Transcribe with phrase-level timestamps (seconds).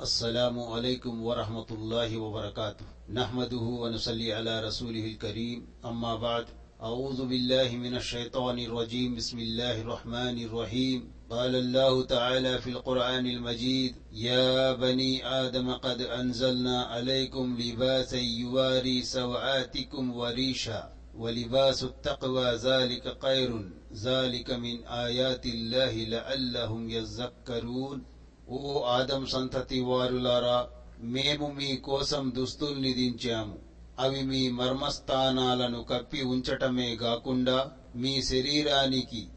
[0.00, 2.84] السلام عليكم ورحمة الله وبركاته.
[3.12, 5.66] نحمده ونصلي على رسوله الكريم.
[5.84, 6.46] أما بعد
[6.82, 9.14] أعوذ بالله من الشيطان الرجيم.
[9.16, 11.12] بسم الله الرحمن الرحيم.
[11.30, 20.16] قال الله تعالى في القرآن المجيد يا بني آدم قد أنزلنا عليكم لباسا يواري سوآتكم
[20.16, 23.70] وريشا ولباس التقوى ذلك خير.
[23.94, 28.15] ذلك من آيات الله لعلهم يذكرون.
[28.48, 30.68] ఓ ఆదం సంతతి వారులారా
[31.00, 33.58] మేము మీ కోసం దుస్తుల్ని దించాము.
[33.98, 39.28] అవి మీ మర్మస్థానాలను కప్పి ఉంచటమే కాకుండా మీ శరీరానికి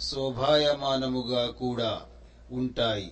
[0.00, 2.02] శోభాయమానముగా కూడా
[2.50, 3.10] ఉంటాయి.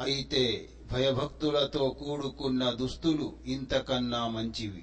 [0.00, 4.82] అయితే భయభక్తులతో కూడుకున్న దుస్తులు ఇంతకన్నా మంచివి.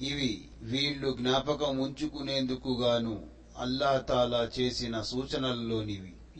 [0.00, 3.22] ఇవి వీళ్ళు జ్ఞాపకం ఉంచుకునేందుకుగాను
[3.58, 6.12] అల్లాతాలా చేసిన సూచనల్లోనివి.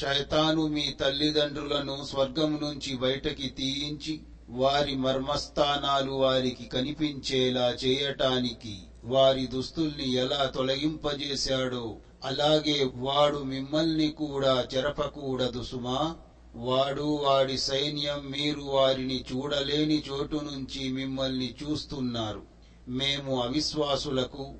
[0.00, 10.46] శైతాను మీ తల్లిదండ్రులను స్వర్గం నుంచి బయటకి తీయించి వారి మర్మస్థానాలు వారికి కనిపించేలా చేయటానికి వారి దుస్తుల్ని ఎలా
[10.46, 16.16] తొలగింపజేశాడో అలాగే వాడు మిమ్మల్ని కూడా చెరపకూడదు సుమా.
[16.54, 22.42] వాడు వాడి సైన్యం మీరు వారిని చూడలేని చోటు నుంచి మిమ్మల్ని చూస్తున్నారు.
[22.88, 24.54] మేము అవిశ్వాసులకు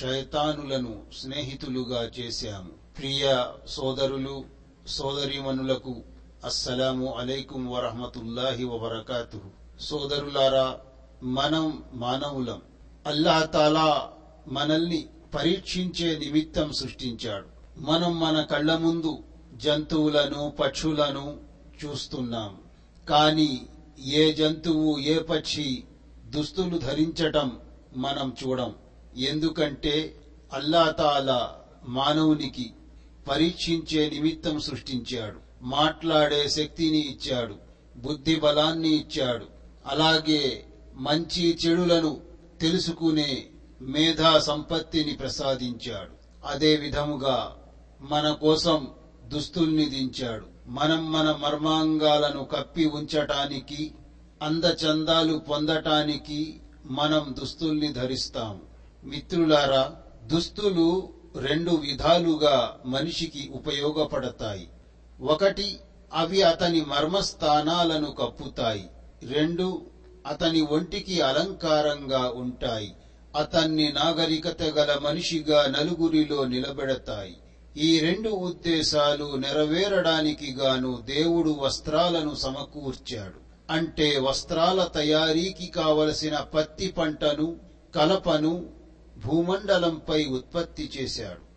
[0.00, 2.70] శైతానులను స్నేహితులుగా చేశాము.
[2.98, 4.57] ప్రియ సోదరులు
[4.88, 6.02] సోదరిమనులకు
[6.44, 9.40] అస్సలాము అలైకుం వరహమతుల్లాహి వబర్కాతు
[9.80, 10.80] సోదరులారా
[11.22, 12.62] మనం మానవులం.
[13.06, 14.12] అల్లాహ్ తాలా
[14.48, 17.46] మనల్ని పరీక్షించే నిమిత్తం సృష్టించాడు.
[17.80, 19.18] మనం మన కళ్ళ ముందు
[19.54, 21.40] జంతువులను పక్షులను
[21.84, 22.58] చూస్తున్నాం.
[23.08, 23.66] కానీ
[24.06, 25.84] ఏ జంతువు ఏ పక్షి
[26.26, 27.58] దుస్తులు ధరించటం
[27.96, 28.74] మనం చూడం.
[29.16, 30.20] ఎందుకంటే
[30.52, 31.54] అల్లా తాలా
[31.88, 32.74] మానవునికి
[33.28, 35.38] పరీక్షించే నిమిత్తం సృష్టించాడు.
[35.62, 37.54] మాట్లాడే శక్తిని ఇచ్చాడు.
[37.96, 39.46] బుద్ధి బలాన్ని ఇచ్చాడు.
[39.86, 42.20] అలాగే మంచి చెడులను
[42.60, 43.44] తెలుసుకునే
[43.80, 46.46] మేధా సంపత్తిని ప్రసాదించాడు.
[46.46, 47.56] అదే విధముగా
[48.00, 48.88] మన కోసం
[49.24, 50.46] దుస్తుల్ని దించాడు.
[50.68, 53.94] మనం మన మర్మాంగాలను కప్పి ఉంచటానికి
[54.42, 58.60] అందచందాలు పొందటానికి మనం దుస్తుల్ని ధరిస్తాం
[59.04, 59.92] మిత్రులారా
[60.24, 61.08] దుస్తులు
[61.40, 64.68] రెండు విధాలుగా మనిషికి ఉపయోగపడతాయి.
[65.20, 65.78] ఒకటి
[66.14, 68.88] అవి అతని మర్మస్థానాలను కప్పుతాయి.
[69.30, 69.86] రెండు
[70.26, 72.94] అతని ఒంటికి అలంకారంగా ఉంటాయి.
[73.36, 77.36] అతన్ని నాగరికత గల మనిషిగా నలుగురిలో నిలబెడతాయి.
[77.76, 83.48] ఈ రెండు ఉద్దేశాలు నెరవేరడానికి గాను దేవుడు వస్త్రాలను సమకూర్చాడు.
[83.72, 87.56] అంటే వస్త్రాల తయారీకి కావలసిన పత్తి పంటను
[87.94, 88.77] కలపను
[89.24, 91.48] భూమండలంపై ఉత్పత్తి చేశాడు.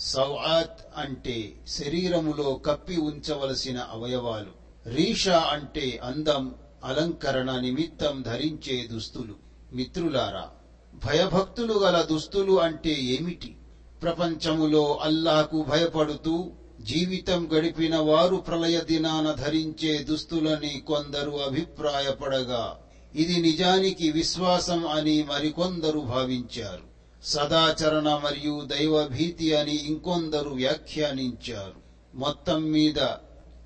[0.00, 4.60] సౌఆత్ అంటే శరీరములో కప్పి ఉంచవలసిన అవయవాలు.
[4.94, 6.54] రీషా అంటే అందం
[6.84, 9.34] అలంకరణ నిమిత్తం ధరించే దుస్తులు.
[9.72, 10.50] మిత్రులారా
[10.94, 13.56] భయభక్తులు గల దుస్తులు అంటే ఏమిటి?
[14.02, 22.78] ప్రపంచములో అల్లాహకు భయపడుతూ జీవితం గడిపిన వారు ప్రళయ దినాన ధరించే దుస్తులని కొందరు అభిప్రాయపడగా
[23.14, 26.89] ఇది నిజానికి విశ్వాసం అని మరికొందరు భావించారు.
[27.24, 31.80] సదాచరణ మరియు దైవభీతి అని ఇంకొందరు వ్యాఖ్యానించారు.
[32.14, 32.98] మొత్తం మీద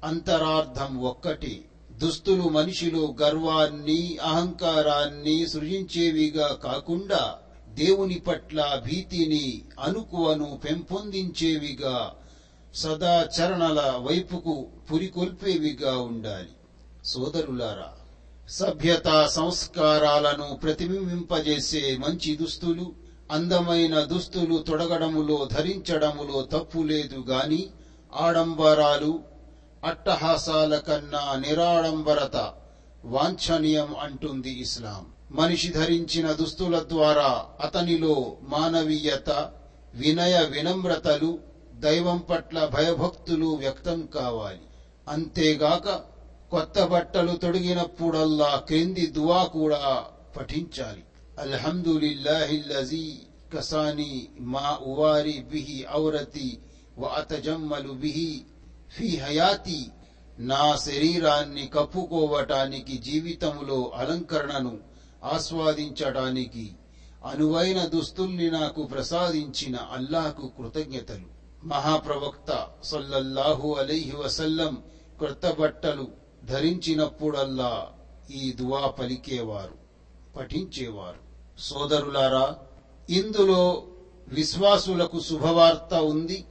[0.05, 1.65] అంతరార్థం ఒక్కటి.
[1.91, 7.39] దుస్తులు మనిషిలో గర్వాన్ని అహంకారాన్ని సృజించేవిగా కాకుండా
[7.69, 12.15] దేవుని పట్ల భీతిని అనుకువను పెంపొందించేవిగా
[12.75, 16.49] సదాచరణల వైపుకు పురికొల్పేవిగా ఉండాలి.
[17.05, 17.93] సోదరులారా
[18.49, 27.71] సభ్యత సంస్కారాలను ప్రతిబింబింపజేసే మంచి దుస్తులు అందమైన దుస్తులు తొడగడములో ధరించడములో తప్పు లేదు గాని
[28.17, 29.23] ఆడంబరాలు
[29.85, 32.53] అట్టహాసాల కన్నా నిరాడంబరత
[33.05, 35.07] వాంఛనీయం అంటుంది ఇస్లాం.
[35.31, 39.31] మనిషి ధరించిన దుస్తుల ద్వారా అతనిలో మానవీయత
[39.95, 41.39] వినయ వినమ్రతలు
[41.75, 44.61] దైవం పట్ల భయభక్తులు వ్యక్తం కావాలి.
[45.09, 45.89] అంతేగాక
[46.51, 50.05] కొత్త బట్టలు తొడిగినప్పుడల్లా క్రింది దువా కూడా
[50.37, 51.05] పఠించాలి.
[51.39, 53.17] అల్హమ్దులిల్లాహిల్లజీ
[53.55, 56.59] కసాని మా ఉవారి బిహి ఔరతి
[56.99, 57.11] వ
[57.81, 58.45] బిహి
[58.97, 59.91] ఫి హయాతి
[60.39, 64.79] నా శరీరాన్ని కప్పుకోవటానికి జీవితములో అలంకరణను
[65.25, 66.77] ఆస్వాదించటానికి
[67.25, 71.29] అనువైన దుస్తుల్ని నాకు ప్రసాదించిన అల్లాహకు కృతజ్ఞతలు.
[71.67, 74.83] మహాప్రవక్త సల్లల్లాహు అలైహి వసల్లం
[75.19, 76.09] క్రొత్త బట్టలు
[76.45, 77.93] ధరించినప్పుడల్లా
[78.31, 79.79] ఈ దువా పలికేవారు
[80.37, 81.24] పఠించేవారు.
[81.59, 82.57] సోదరులారా
[83.11, 83.83] ఇందులో
[84.29, 86.45] విశ్వాసులకు శుభవార్త ఉంది.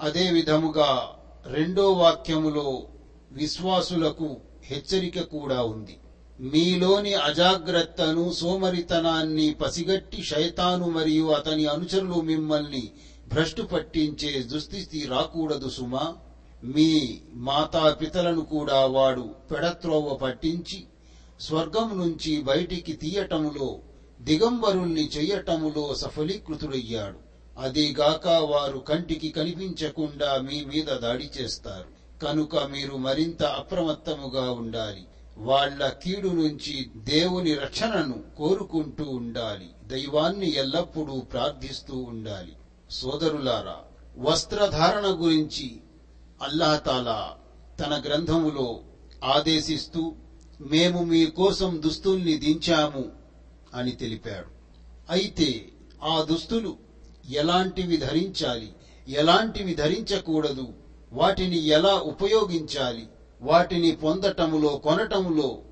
[0.00, 1.08] అదే విధముగా
[1.46, 2.86] రెండో వాక్యములో
[3.32, 5.96] విశ్వాసులకు హెచ్చరిక కూడా ఉంది.
[6.40, 12.90] మీలోని అజాగ్రత్తను సోమరితనాన్ని పసిగట్టి శైతాను మరియు అతని అనుచరులు మిమ్మల్ని
[13.28, 16.14] భ్రష్టు పట్టించే దుస్థితి రాకూడదు సుమా.
[16.64, 20.84] మీ మాతాపితలను కూడా వాడు పెడత్రోవ పట్టించి
[21.40, 23.78] స్వర్గం నుంచి బయటికి తీయటములో
[24.20, 27.30] దిగంబరుల్ని చెయ్యటములో సఫలీకృతుడయ్యాడు.
[27.60, 32.00] అదీగాక వారు కంటికి కనిపించకుండా మీ మీద దాడి చేస్తారు.
[32.24, 35.04] కనుక మీరు మరింత అప్రమత్తముగా ఉండాలి.
[35.38, 39.70] వాళ్ళ కీడు నుంచి దేవుని రక్షణను కోరుకుంటూ ఉండాలి.
[39.86, 42.52] దైవాన్ని ఎల్లప్పుడూ ప్రార్థిస్తూ ఉండాలి.
[42.90, 43.76] సోదరులారా
[44.18, 45.80] వస్త్రధారణ గురించి
[46.42, 47.36] అల్లాహతాలా
[47.80, 48.80] తన గ్రంథములో
[49.24, 50.12] ఆదేశిస్తూ
[50.60, 53.19] మేము మీ కోసం దుస్తుల్ని దించాము.
[53.74, 54.46] అని తెలిపాడు.
[55.10, 55.68] అయితే
[56.02, 56.76] ఆ దుస్తులు
[57.30, 58.72] ఎలాంటివి ధరించాలి?
[59.08, 60.72] ఎలాంటివి ధరించకూడదు?
[61.12, 63.06] వాటిని ఎలా ఉపయోగించాలి?
[63.42, 65.62] వాటిని పొందటములో కొనటములో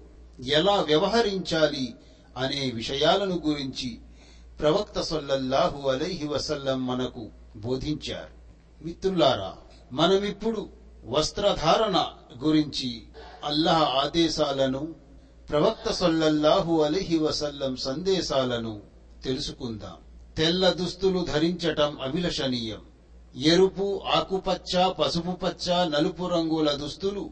[0.46, 1.94] ఎలా వ్యవహరించాలి
[2.36, 3.98] అనే విషయాలను గురించి
[4.60, 8.38] ప్రవక్త సొల్లల్లాహు అలైహి వసల్లం మనకు బోధించారు.
[8.84, 9.56] మిత్రులారా
[9.92, 10.68] మనమిప్పుడు
[11.04, 12.06] వస్త్రధారణ
[12.44, 13.02] గురించి
[13.44, 14.94] అల్లాహ్ ఆదేశాలను
[15.50, 18.80] ప్రవక్త సొల్లల్లాహు అలీహి వసల్లం సందేశాలను
[19.24, 19.96] తెలుసుకుందాం.
[20.36, 22.80] తెల్ల దుస్తులు ధరించటం అభిలషణీయం.
[23.36, 27.30] ఎరుపు ఆకుపచ్చ పసుపు పచ్చ నలుపు రంగుల దుస్తులు.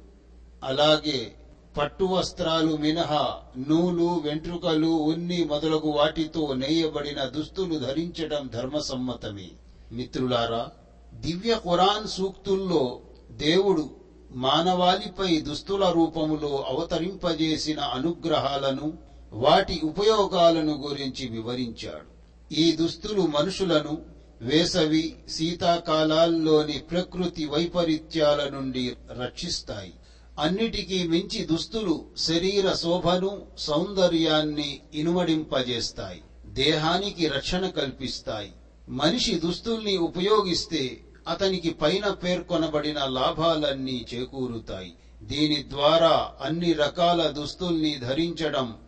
[0.65, 1.37] అలాగే
[1.77, 3.35] పట్టు వస్త్రాలు మినహా
[3.69, 9.51] నూలు వెంట్రుకలు ఉన్ని మొదలగు వాటితో నేయబడిన దుస్తులు ధరించడం ధర్మసమ్మతమే.
[9.93, 10.69] మిత్రులారా
[11.15, 13.91] దివ్య ఖురాన్ సూక్తుల్లో దేవుడు
[14.31, 18.99] మానవాళిపై దుస్తుల రూపములో అవతరింపజేసిన అనుగ్రహాలను
[19.33, 22.17] వాటి ఉపయోగాలను గురించి వివరించాడు.
[22.55, 23.99] ఈ దుస్తులు మనుషులను
[24.43, 29.93] వేసవి శీతాకాలాల్లోని ప్రకృతి వైపరీత్యాల నుండి రక్షిస్తాయి.
[30.39, 36.23] అన్నిటికీ మించి దుస్తులు శరీర శోభను సౌందర్యాన్ని ఇనుమడింపజేస్తాయి.
[36.47, 38.53] దేహానికి రక్షణ కల్పిస్తాయి.
[38.89, 44.93] మనిషి దుస్తుల్ని ఉపయోగిస్తే అతనికి పైన పేర్కొనబడిన లాభాలన్నీ చేకూరుతాయి.
[45.23, 48.79] దీని ద్వారా అన్ని రకాల దుస్తుల్ని ధరించడం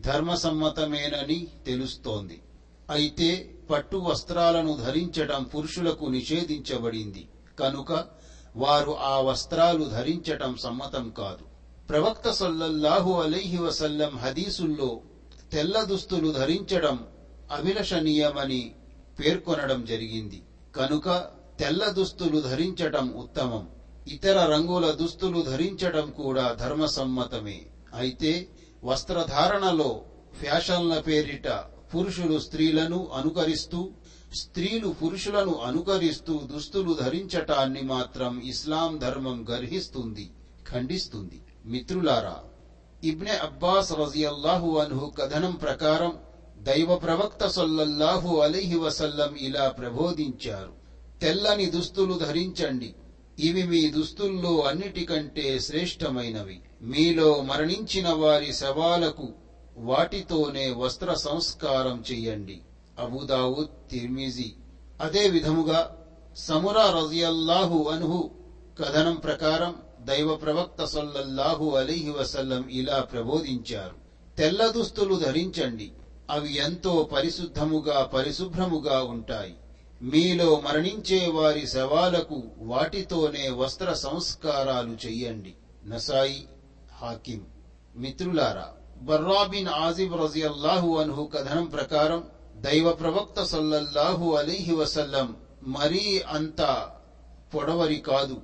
[0.00, 2.42] ధర్మసమ్మతమేనని తెలుస్తోంది.
[2.90, 7.28] అయితే పట్టు వస్త్రాలను ధరించడం పురుషులకు నిషేధించబడింది.
[7.58, 8.04] కనుక
[8.56, 11.44] వారు ఆ వస్త్రాలు ధరించటం సమ్మతం కాదు.
[11.88, 15.00] ప్రవక్త సల్లల్లాహు అలైహి వసల్లం హదీసుల్లో
[15.52, 17.06] తెల్ల దుస్తులు ధరించడం
[17.52, 18.74] అభిలషణీయమని
[19.20, 20.42] పేర్కొనడం జరిగింది.
[20.76, 21.08] కనుక
[21.60, 23.68] తెల్ల దుస్తులు ధరించటం ఉత్తమం.
[24.08, 27.66] ఇతర రంగుల దుస్తులు ధరించటం కూడా ధర్మసమ్మతమే.
[27.94, 28.48] అయితే
[28.84, 30.02] వస్త్రధారణలో
[30.40, 31.48] ఫ్యాషన్ల పేరిట
[31.94, 33.90] పురుషులు స్త్రీలను అనుకరిస్తూ
[34.34, 40.30] స్త్రీలు పురుషులను అనుకరిస్తూ దుస్తులు ధరించటాన్ని మాత్రం ఇస్లాం ధర్మం గర్హిస్తుంది
[40.72, 41.42] ఖండిస్తుంది.
[41.66, 42.38] మిత్రులారా
[43.04, 46.12] ఇబ్నె అబ్బాస్ రజియల్లాహు అన్హు కథనం ప్రకారం
[46.58, 50.85] దైవ ప్రవక్త సొల్లల్లాహు అలీహి వసల్లం ఇలా ప్రబోధించారు.
[51.22, 52.94] తెల్లని దుస్తులు ధరించండి.
[53.38, 56.60] ఇవి మీ దుస్తుల్లో అన్నిటికంటే శ్రేష్టమైనవి.
[56.82, 59.28] మీలో మరణించిన వారి శవాలకు
[59.76, 62.60] వాటితోనే వస్త్ర సంస్కారం చెయ్యండి
[62.98, 64.52] అబుదావుద్ తిర్మిజీ.
[65.00, 65.96] అదే విధముగా
[66.36, 68.30] సమురా రజియల్లాహు అన్హు
[68.80, 73.96] కథనం ప్రకారం దైవ ప్రవక్త సొల్లల్లాహు అలీహి వసల్లం ఇలా ప్రబోధించారు.
[74.36, 75.92] తెల్ల దుస్తులు ధరించండి.
[76.30, 79.54] అవి ఎంతో పరిశుద్ధముగా పరిశుభ్రముగా ఉంటాయి.
[80.02, 85.54] మీలో మరణించే వారి శవాలకు వాటితోనే వస్త్ర సంస్కారాలు చెయ్యండి.
[85.86, 86.48] నసాయి
[87.02, 87.40] హాకిం.
[87.96, 92.24] మిత్రులారా బర్రాబిన్ ఆజిబ్ రజియల్లాహు అన్హు కథనం ప్రకారం
[92.56, 96.90] దైవ ప్రవక్త సల్లల్లాహు అలీహి వసల్లం మరీ అంత
[97.54, 98.40] పొడవరి కాదు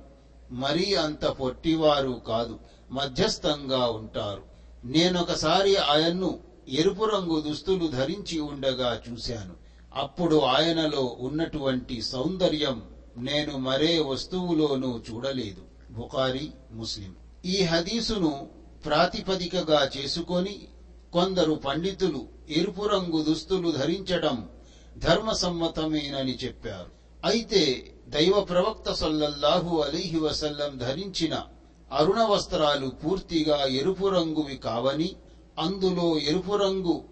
[0.51, 2.59] మరీ అంత పొట్టివారు కాదు
[2.91, 4.43] మధ్యస్థంగా ఉంటారు.
[4.83, 9.62] నేనొకసారి ఆయన్ను ఎరుపు రంగు దుస్తులు ధరించి ఉండగా చూశాను.
[9.95, 12.83] అప్పుడు ఆయనలో ఉన్నటువంటి సౌందర్యం
[13.17, 15.61] నేను మరే వస్తువులోనూ చూడలేదు.
[15.91, 17.15] బుకారి ముస్లిం.
[17.45, 18.49] ఈ హదీసును
[18.85, 20.67] ప్రాతిపదికగా చేసుకొని
[21.13, 24.49] కొందరు పండితులు ఎరుపు రంగు దుస్తులు ధరించడం
[24.97, 26.91] ధర్మసమ్మతమేనని చెప్పారు.
[27.25, 31.43] అయితే దైవ ప్రవక్త సల్లల్లాహు అలీహి వసల్లం ధరించిన
[31.91, 35.15] అరుణ వస్త్రాలు పూర్తిగా ఎరుపు రంగువి కావని
[35.59, 37.03] అందులో ఎరుపు రంగు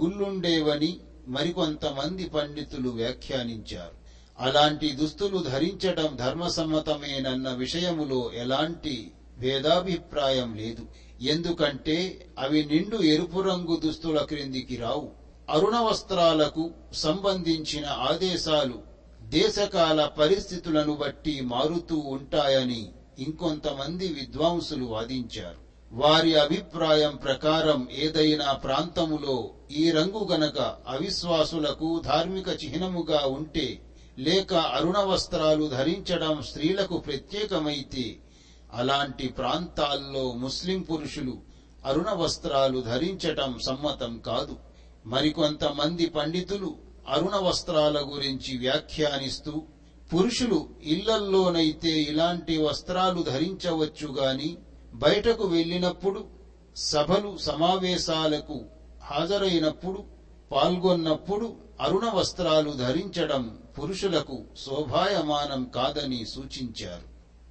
[0.00, 3.96] గుల్లుండేవని మరికొంతమంది పండితులు వ్యాఖ్యానించారు.
[4.38, 8.94] అలాంటి దుస్తులు ధరించటం ధర్మసమ్మతమేనన్న విషయములో ఎలాంటి
[9.38, 10.84] భేదాభిప్రాయం లేదు.
[11.20, 11.96] ఎందుకంటే
[12.38, 15.08] అవి నిండు ఎరుపు రంగు దుస్తుల క్రిందికి రావు.
[15.50, 18.78] అరుణ వస్త్రాలకు సంబంధించిన ఆదేశాలు
[19.22, 22.82] దేశకాల పరిస్థితులను బట్టి మారుతూ ఉంటాయని
[23.18, 25.59] ఇంకొంతమంది విద్వాంసులు వాదించారు.
[25.92, 33.82] వారి అభిప్రాయం ప్రకారం ఏదైనా ప్రాంతములో ఈ రంగు గనక అవిశ్వాసులకు ధార్మిక చిహ్నముగా ఉంటే
[34.18, 38.16] లేక అరుణ వస్త్రాలు ధరించడం స్త్రీలకు ప్రత్యేకమైతే
[38.72, 41.38] అలాంటి ప్రాంతాల్లో ముస్లిం పురుషులు
[41.86, 44.56] అరుణ వస్త్రాలు ధరించటం సమ్మతం కాదు.
[45.06, 46.76] మరికొంతమంది పండితులు
[47.08, 49.62] అరుణ వస్త్రాల గురించి వ్యాఖ్యానిస్తూ
[50.14, 54.56] పురుషులు ఇళ్ళల్లోనైతే ఇలాంటి వస్త్రాలు ధరించవచ్చు గాని
[54.94, 56.24] బయటకు వెళ్ళినప్పుడు
[56.76, 58.64] సభలు సమావేశాలకు
[59.02, 60.04] హాజరైనప్పుడు
[60.52, 67.06] పాల్గొన్నప్పుడు అరుణ వస్త్రాలు ధరించడం పురుషులకు శోభాయమానం కాదని సూచించారు.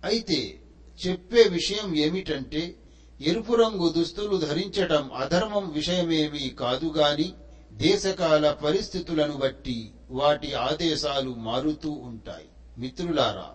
[0.05, 0.59] అయితే
[1.07, 2.75] చెప్పే విషయం ఏమిటంటే
[3.21, 7.33] ఎరుపు రంగు దుస్తులు ధరించటం అధర్మం విషయమేమీ కాదుగాని
[7.71, 12.45] దేశకాల పరిస్థితులను బట్టి వాటి ఆదేశాలు మారుతూ ఉంటాయి.
[12.77, 13.49] మిత్రులారా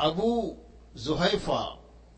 [0.00, 0.56] Abu
[0.96, 1.66] Juhaifa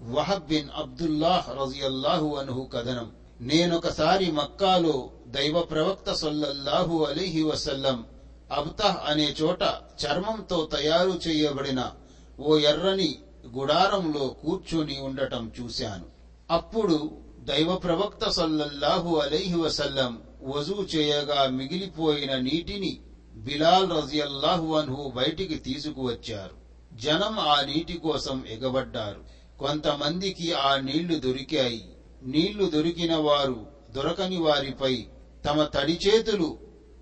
[0.02, 3.12] Wahb bin Abdullah రజియల్లాహు అనుహు కథనం.
[3.40, 8.04] నేనొకసారి మక్కాలో దైవ ప్రవక్త సొల్లల్లాహు అలీహి వసల్లం
[8.52, 9.62] అబ్తహ్ అనే చోట
[10.06, 11.92] చర్మంతో తయారు చేయబడిన
[12.40, 13.18] ఓ ఎర్రని
[13.56, 16.04] గుడారంలో కూర్చొని ఉండటం చూశాను.
[16.50, 17.10] అప్పుడు
[17.40, 23.00] దైవ ప్రవక్త సల్లల్లాహు అలైహి వసల్లం వజూ చేయగా మిగిలిపోయిన నీటిని
[23.34, 26.56] బిలాల్ రజియల్లాహు అన్హు బయటికి తీసుకువచ్చారు.
[26.96, 29.35] జనం ఆ నీటి కోసం ఎగబడ్డారు.
[29.58, 31.88] కొంతమందికి ఆ నీళ్ళు దొరికాయి.
[32.22, 35.06] నీళ్ళు దొరికిన వారు దొరకని వారిపై
[35.44, 36.58] తమ తడి చేతులు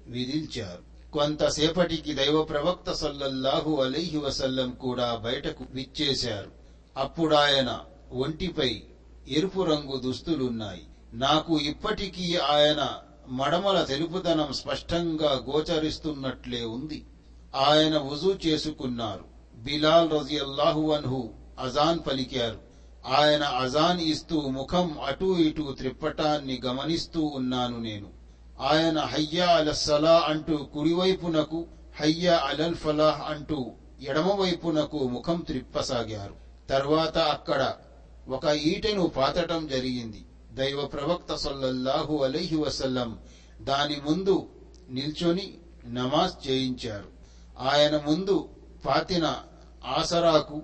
[0.06, 6.50] విధించారు కొంతసేపటికి దైవ ప్రవక్త సల్లల్లాహు అలైహి వసల్లం కూడా బయటకు విచ్చేశారు.
[6.96, 7.80] అప్పుడాయన
[8.12, 8.82] ఒంటిపై
[9.28, 10.82] ఎరుపు రంగు దుస్తులున్నాయి.
[11.12, 12.94] నాకు ఇప్పటికీ ఆయన
[13.28, 17.04] మడమల తెలుపుదనం స్పష్టంగా గోచరిస్తున్నట్లే ఉంది.
[17.56, 19.24] ఆయన వజూ చేసుకున్నారు.
[19.54, 22.58] బిలాల్ రజియల్లాహు అన్హు అజాన్ పలికారు.
[23.06, 28.08] ఆయన అజాన్ ఇస్తూ ముఖం అటూ ఇటూ త్రిప్పటాన్ని గమనిస్తూ ఉన్నాను నేను.
[28.60, 31.66] ఆయన హయ్యా అలస్సలా అంటూ కుడివైపునకు
[32.00, 36.34] హయ్యా అలల్ ఫలాహ్ అంటూ ఎడమవైపునకు ముఖం త్రిప్పసాగారు.
[36.70, 37.74] తర్వాత అక్కడ
[38.28, 40.24] ఒక ఈటెను పాతటం జరిగింది.
[40.52, 43.18] దైవ ప్రవక్త సల్లల్లాహు అలైహి వసల్లం
[43.60, 44.48] దాని ముందు
[44.90, 45.54] నిల్చొని
[45.86, 47.08] నమాజ్ చేయించారు.
[47.58, 48.48] ఆయన ముందు
[48.86, 49.36] పాతిన
[49.84, 50.62] ఆసరాకు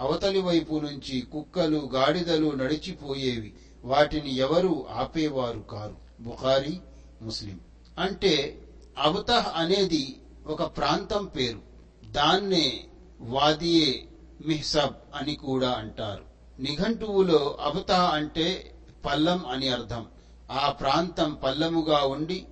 [0.00, 3.54] అవతలి వైపు నుంచి కుక్కలు గాడిదలు నడిచిపోయేవి.
[3.84, 5.96] వాటిని ఎవరు ఆపేవారు కారు?
[6.20, 6.80] బుఖారి
[7.22, 7.60] ముస్లిం.
[7.98, 8.60] అంటే
[8.98, 11.62] అవతహ్ అనేది ఒక ప్రాంతం పేరు.
[12.12, 12.84] దాన్నే
[13.20, 14.08] వాదియే
[14.46, 16.24] మిహ్సబ్ అని కూడా అంటారు.
[16.62, 18.74] నిఘంటువులో అవతహ అంటే
[19.04, 20.06] పల్లం అని అర్థం.
[20.50, 22.46] ఆ ప్రాంతం పల్లముగా ఉండి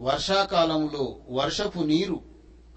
[0.00, 2.20] వర్షాకాలంలో వర్షపు నీరు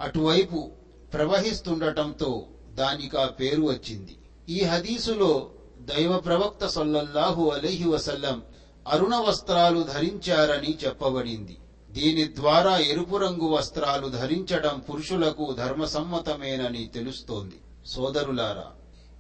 [0.02, 0.72] అటువైపు
[1.14, 2.48] ప్రవహిస్తుండటంతో
[2.78, 4.18] దానికా పేరు వచ్చింది.
[4.50, 8.44] ఈ హదీసులో దైవ ప్రవక్త సొల్లల్లాహు అలైహి వసల్లం
[8.88, 11.58] అరుణ వస్త్రాలు ధరించారని చెప్పబడింది.
[11.92, 17.56] దీని ద్వారా ఎరుపు రంగు వస్త్రాలు ధరించడం పురుషులకు ధర్మసమ్మతమేనని తెలుస్తోంది.
[17.86, 18.68] సోదరులారా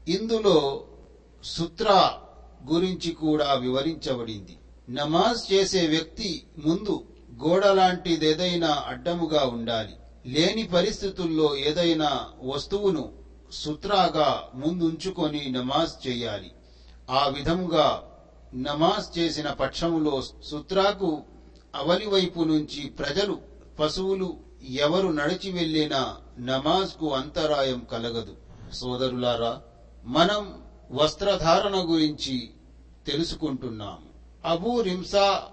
[0.07, 0.83] ఇందులో
[1.43, 2.19] సుత్రా
[2.71, 4.57] గురించి కూడా వివరించబడింది.
[4.89, 7.03] నమాజ్ చేసే వ్యక్తి ముందు
[7.43, 9.95] గోడ లాంటిదేదైనా అడ్డముగా ఉండాలి.
[10.25, 16.51] లేని పరిస్థితుల్లో ఏదైనా వస్తువును సుత్రాగా ముందుంచుకొని నమాజ్ చేయాలి.
[17.09, 18.03] ఆ విధముగా
[18.55, 21.23] నమాజ్ చేసిన పక్షములో సుత్రాకు
[21.75, 23.39] అవలివైపు నుంచి ప్రజలు
[23.79, 24.37] పశువులు
[24.69, 28.35] ఎవరు నడిచి వెళ్ళినా నమాజ్కు అంతరాయం కలగదు.
[28.73, 29.61] సోదరులారా
[30.05, 30.61] మనం
[30.91, 32.49] వస్త్రధారణ గురించి
[33.07, 33.97] తెలుసుకుంటున్నాం.
[34.45, 35.43] అబూ రింసా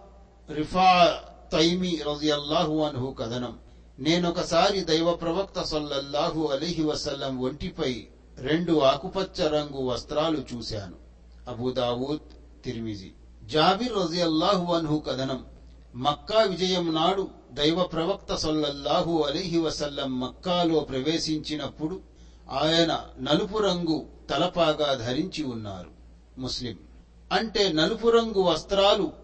[0.50, 1.20] రిఫా
[1.52, 3.63] తైమి రజియల్లాహు అన్హు కథనం.
[3.98, 8.06] నేనొకసారి దైవ ప్రవక్త సల్లల్లాహు అలీహి వసల్లం ఒంటిపై
[8.38, 10.92] రెండు ఆకుపచ్చ రంగు వస్త్రాలు చూశాను.
[11.50, 13.12] అబూదావూద్ తిర్మిజి.
[13.44, 15.46] జాబిర్ రజియల్లాహు అన్హు కథనం.
[15.94, 22.00] మక్కా విజయం నాడు దైవ ప్రవక్త సల్లల్లాహు అలీహి వసల్లం మక్కాలో ప్రవేశించినప్పుడు
[22.50, 25.90] ఆయన నలుపు రంగు తలపాగా ధరించి ఉన్నారు.
[26.40, 26.78] ముస్లిం.
[27.32, 29.23] అంటే నలుపు రంగు వస్త్రాలు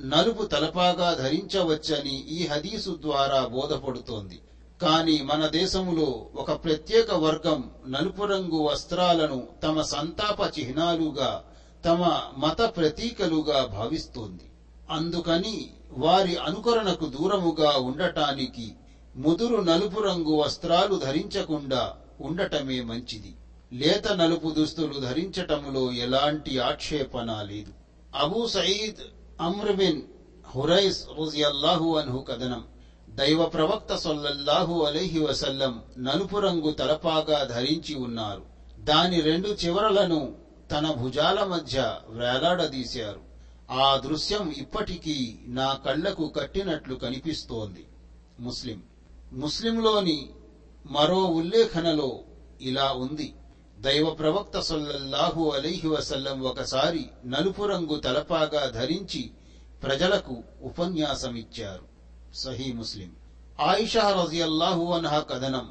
[0.00, 4.40] నలుపు తలపాగా ధరించవచ్చని ఈ హదీసు ద్వారా బోధపడుతోంది.
[4.82, 11.44] కాని మన దేశములో ఒక ప్రత్యేక వర్గం నలుపు రంగు వస్త్రాలను తమ సంతాప చిహ్నాలుగా
[11.84, 14.50] తమ మత ప్రతీకలుగా భావిస్తోంది.
[14.90, 18.72] అందుకని వారి అనుకరణకు దూరముగా ఉండటానికి
[19.16, 23.34] ముదురు నలుపు రంగు వస్త్రాలు ధరించకుండా ఉండటమే మంచిది.
[23.72, 27.72] లేత నలుపు దుస్తులు ధరించటములో ఎలాంటి ఆక్షేపణ లేదు.
[28.18, 30.02] అబూ సయీద్ అమ్రబిన్
[30.46, 32.64] హురైస్ రుజియల్లాహు అన్హు కథనం.
[33.08, 38.42] దైవ ప్రవక్త సొల్లల్లాహు అలైహి వసల్లం నలుపు రంగు తలపాగా ధరించి ఉన్నారు.
[38.78, 40.34] దాని రెండు చివరలను
[40.70, 43.20] తన భుజాల మధ్య వేలాడదీశారు.
[43.70, 47.86] ఆ దృశ్యం ఇప్పటికీ నా కళ్ళకు కట్టినట్లు కనిపిస్తోంది.
[48.40, 48.82] ముస్లిం.
[49.32, 50.30] ముస్లింలోని
[50.90, 52.20] మరో ఉల్లేఖనలో
[52.60, 53.34] ఇలా ఉంది.
[53.80, 59.30] దైవ ప్రవక్త సొల్లల్లాహు అలైహి వసల్లం ఒకసారి నలుపు రంగు తలపాగా ధరించి
[59.82, 61.82] ప్రజలకు ఉపన్యాసమిచ్చారు.
[62.34, 63.10] సహీ ముస్లిం.
[63.60, 65.70] ఆయిషా రజియల్లాహు అన్హా కథనం.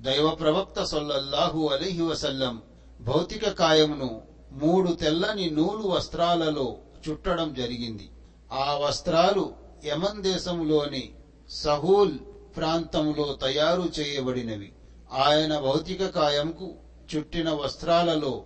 [0.00, 2.62] దైవ ప్రవక్త సొల్లల్లాహు అలీహి వసల్లం
[3.00, 6.76] భౌతిక కాయమును మూడు తెల్లని నూలు వస్త్రాలలో
[7.08, 8.10] చుట్టడం జరిగింది.
[8.52, 9.52] ఆ వస్త్రాలు
[9.86, 11.14] యమన్ దేశంలోని
[11.50, 12.18] సహూల్
[12.56, 14.72] ప్రాంతంలో తయారు చేయబడినవి.
[15.12, 16.74] ఆయన భౌతిక కాయంకు
[17.16, 18.44] చుట్టిన వస్త్రాలలో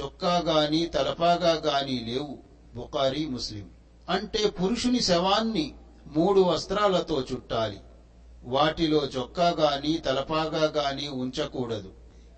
[0.00, 2.38] చొక్కా గాని తలపాగా గాని లేవు.
[2.74, 3.70] బుకారి ముస్లిం.
[4.08, 5.74] అంటే పురుషుని శవాన్ని
[6.16, 7.80] మూడు వస్త్రాలతో చుట్టాలి.
[8.44, 11.92] వాటిలో చొక్కా గాని తలపాగా గాని ఉంచకూడదు.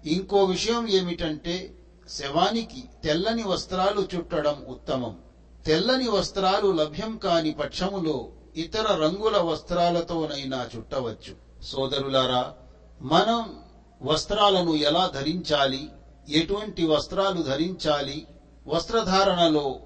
[0.07, 1.75] ఇంకో విషయం ఏమిటంటే
[2.09, 5.19] శవానికి తెల్లని వస్త్రాలు చుట్టడం ఉత్తమం.
[5.67, 11.63] తెల్లని వస్త్రాలు లభ్యం కాని పక్షములో ఇతర రంగుల వస్త్రాలతోనైనా చుట్టవచ్చు.
[11.63, 12.55] సోదరులారా
[13.01, 13.66] మనం
[14.03, 15.89] వస్త్రాలను ఎలా ధరించాలి?
[16.29, 18.27] ఎటువంటి వస్త్రాలు ధరించాలి?
[18.67, 19.81] వస్త్రధారణలో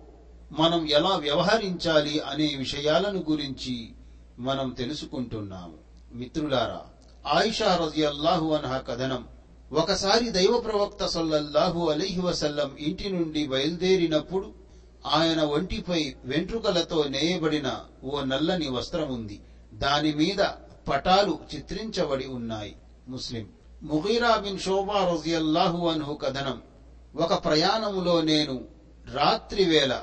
[0.53, 3.93] మనం ఎలా వ్యవహరించాలి అనే విషయాలను గురించి
[4.39, 5.75] మనం తెలుసుకుంటున్నాము.
[6.15, 6.81] మిత్రులారా
[7.27, 9.29] ఆయిషా రజియల్లాహు అనహ కథనం
[9.73, 14.53] ఒకసారి దైవ ప్రవక్త సల్లల్లాహు అలీహి వసల్లం ఇంటి నుండి బయలుదేరినప్పుడు
[15.07, 19.41] ఆయన ఒంటిపై వెంట్రుకలతో నేయబడిన ఓ నల్లని వస్త్రం ఉంది
[19.75, 20.45] దాని మీద
[20.89, 22.77] పటాలు చిత్రించబడి ఉన్నాయి.
[23.09, 23.49] ముస్లిం
[23.83, 26.63] ముగీరా బిన్ శోభా రజియల్లాహు అన్హు కథనం.
[27.17, 28.65] ఒక ప్రయాణములో నేను
[29.15, 30.01] రాత్రి వేళ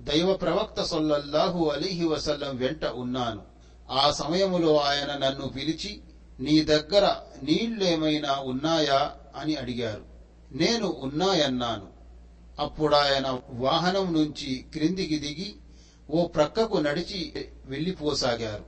[0.00, 3.42] దైవ ప్రవక్త సొల్లల్లాహు అలీహి వసల్లం వెంట ఉన్నాను.
[3.90, 6.00] ఆ సమయములో ఆయన నన్ను పిలిచి
[6.40, 9.14] నీ దగ్గర నీళ్ళేమైనా ఉన్నాయా?
[9.36, 10.04] అని అడిగారు.
[10.52, 11.86] నేను ఉన్నాయన్నాను.
[12.60, 15.54] అప్పుడాయన వాహనం నుంచి క్రిందికి దిగి
[16.10, 18.64] ఓ ప్రక్కకు నడిచి వెళ్ళిపోసాగారు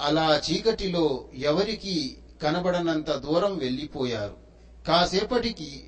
[0.00, 4.36] అలా చీకటిలో ఎవరికీ కనబడనంత దూరం వెళ్ళిపోయారు
[4.88, 5.84] కాసేపటికి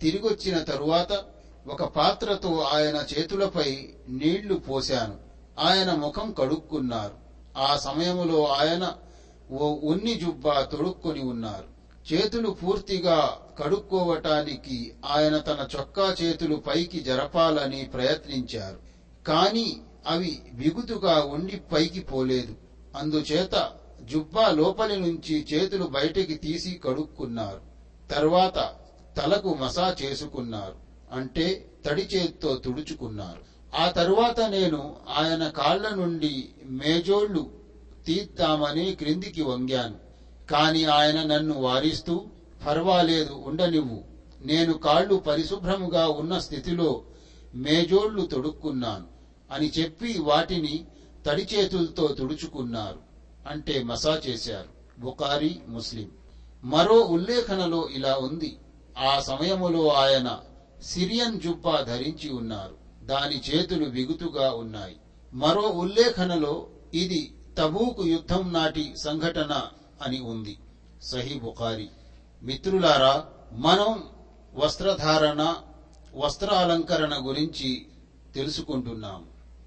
[0.00, 1.24] తిరిగొచ్చిన తరువాత
[1.66, 5.16] ఒక పాత్రతో ఆయన చేతులపై నీళ్ళు పోశాను.
[5.60, 7.14] ఆయన ముఖం కడుక్కున్నారు.
[7.58, 8.94] ఆ సమయములో ఆయన
[9.50, 11.78] ఓ ఉన్ని జుబ్బా తొడుక్కొని ఉన్నారు.
[12.12, 18.78] చేతులు పూర్తిగా కడుక్కోవటానికి ఆయన తన చొక్కా చేతులు పైకి జరపాలని ప్రయత్నించారు.
[19.26, 22.54] కాని అవి బిగుతుగా ఉండి పైకి పోలేదు.
[22.96, 23.70] అందుచేత
[24.04, 27.60] జుబ్బా లోపలి నుంచి చేతులు బయటికి తీసి కడుక్కున్నారు.
[28.10, 28.74] తర్వాత
[29.16, 30.74] తలకు మసా చేసుకున్నారు.
[31.12, 33.42] అంటే తడి చేత్తో తుడుచుకున్నారు.
[33.74, 37.50] ఆ తరువాత నేను ఆయన కాళ్ళ నుండి మేజోళ్ళు
[38.06, 39.96] తీద్దామని క్రిందికి వంగాను.
[40.50, 42.26] కాని ఆయన నన్ను వారిస్తూ
[42.66, 44.02] పర్వాలేదు ఉండనివ్వు.
[44.40, 47.02] నేను కాళ్ళు పరిశుభ్రముగా ఉన్న స్థితిలో
[47.54, 49.06] మేజోళ్ళు తొడుక్కున్నాను.
[49.50, 50.84] అని చెప్పి వాటిని
[51.26, 53.07] తడి చేతులతో తుడుచుకున్నారు.
[53.48, 55.00] అంటే మసా చేశారు.
[55.00, 56.10] బుకారి ముస్లిం.
[56.64, 58.58] మరో ఉల్లేఖనలో ఇలా ఉంది.
[58.98, 60.40] ఆ సమయములో ఆయన
[60.82, 62.76] సిరియన్ జుబ్బా ధరించి ఉన్నారు.
[63.04, 64.96] దాని చేతులు బిగుతుగా ఉన్నాయి.
[65.32, 69.62] మరో ఉల్లేఖనలో ఇది తబూకు యుద్ధం నాటి సంఘటన
[70.02, 70.58] అని ఉంది.
[71.02, 71.88] సహీ బుఖారి.
[72.42, 74.04] మిత్రులారా మనం
[74.54, 75.54] వస్త్రధారణ
[76.14, 77.86] వస్త్రాలంకరణ గురించి
[78.34, 79.24] తెలుసుకుంటున్నాం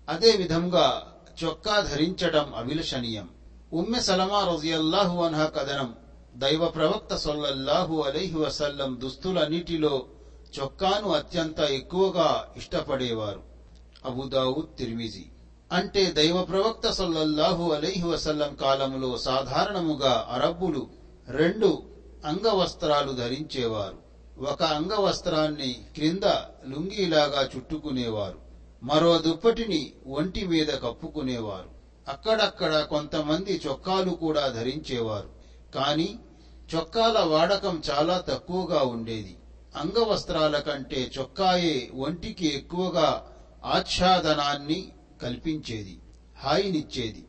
[0.10, 1.14] అదే విధంగా
[1.44, 3.30] చొక్కా ధరించడం అభిలషణీయం.
[3.74, 5.96] ఉమ్మె సలమా రజియల్లాహు అన్హా కథనం.
[6.36, 10.06] దైవ ప్రవక్త సొల్లల్లాహు అలైహి వసల్లం దుస్తులన్నిటిలో
[10.60, 13.44] చొక్కాను అత్యంత ఎక్కువగా ఇష్టపడేవారు.
[14.06, 15.26] అబుదావుద్ తిర్మిజీ.
[15.72, 20.88] అంటే దైవ ప్రవక్త సొల్లల్లాహు అలైహి వసల్లం కాలంలో సాధారణముగా అరబ్బులు
[21.28, 21.84] రెండు
[22.26, 23.98] అంగవస్త్రాలు ధరించేవారు.
[24.44, 26.24] ఒక అంగవస్త్రాన్ని క్రింద
[26.68, 28.40] లుంగీలాగా చుట్టుకునేవారు.
[28.84, 31.81] మరో దుప్పటిని ఒంటి మీద కప్పుకునేవారు.
[32.10, 35.30] అక్కడక్కడ కొంతమంది చొక్కాలు కూడా ధరించేవారు.
[35.76, 36.20] కాని
[36.76, 39.38] చొక్కాల వాడకం చాలా తక్కువగా ఉండేది.
[39.76, 43.28] అంగవస్త్రాల కంటే చొక్కాయే ఒంటికి ఎక్కువగా
[43.66, 46.00] ఆచ్ఛాదనాన్ని కల్పించేది
[46.44, 47.28] హాయినిచ్చేది.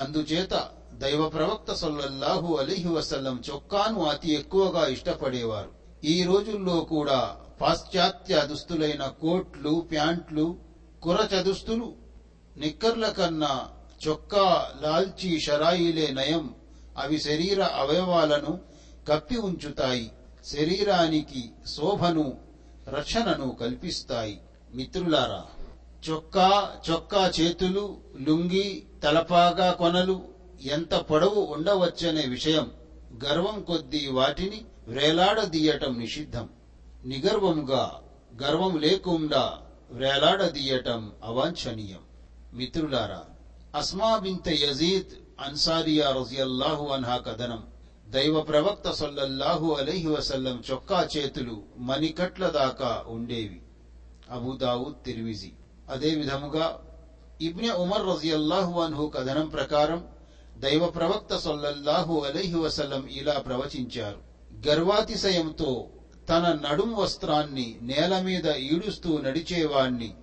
[0.00, 5.70] అందుచేత దైవ ప్రవక్త సొల్లహు అలీహి వసల్లం చొక్కాను అతి ఎక్కువగా ఇష్టపడేవారు.
[6.04, 10.58] ఈ రోజుల్లో కూడా పాశ్చాత్య దుస్తులైన కోట్లు ప్యాంట్లు
[11.02, 11.94] కురచ దుస్తులు
[12.56, 13.68] నిక్కర్ల కన్నా
[14.08, 16.54] చొక్కా లాల్చి షరాయిలే నయం.
[16.98, 18.60] అవి శరీర అవయవాలను
[19.08, 20.10] కప్పి ఉంచుతాయి.
[20.44, 22.38] శరీరానికి శోభను
[22.88, 24.40] రక్షణను కల్పిస్తాయి.
[24.74, 25.44] మిత్రులారా
[26.10, 27.96] చొక్కా చొక్కా చేతులు
[28.28, 30.24] లుంగి తలపాగా కొనలు
[30.62, 32.70] ఎంత పొడవు ఉండవచ్చనే విషయం
[33.24, 36.48] గర్వం కొద్దీ వాటిని వేలాడదీయటం నిషిద్ధం.
[37.04, 38.00] నిగర్వముగా
[38.42, 39.58] గర్వం లేకుండా
[39.90, 41.98] వేలాడదీయటం అవాంఛనీయం.
[42.52, 43.24] మిత్రులారా
[43.74, 47.62] అస్మా బింత యజీద్ అన్సారియా రజియల్లాహు అన్హా కథనం.
[48.08, 53.60] దైవ ప్రవక్త సొల్లల్లాహు అలైహి వసల్లం చొక్కా చేతులు మణికట్ల దాకా ఉండేవి.
[54.30, 55.52] అబుదావుద్ తిరివిజి
[55.90, 56.80] అదే విధముగా
[57.40, 60.06] ఇబ్నె ఉమర్ రజియల్లాహు అన్హు కథనం ప్రకారం
[60.58, 64.18] దైవ ప్రవక్త సొల్లల్లాహు అలైహి వసల్లం ఇలా ప్రవచించారు.
[64.68, 65.88] గర్వాతిశయంతో
[66.28, 70.14] తన నడుం వస్త్రాన్ని నేల మీద ఈడుస్తూ నడిచేవాణ్ణి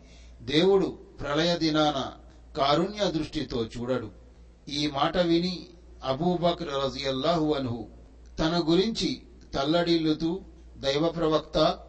[0.41, 2.13] దేవుడు ప్రళయ దినాన
[2.57, 4.11] కారుణ్య దృష్టితో చూడడు.
[4.69, 5.67] ఈ మాట విని
[6.03, 7.87] అబూబక్ర్ రజియల్లాహు అన్హు
[8.39, 9.21] తన గురించి
[9.53, 10.41] తల్లడిల్లుతూ
[10.77, 11.79] దైవ ప్రవక్త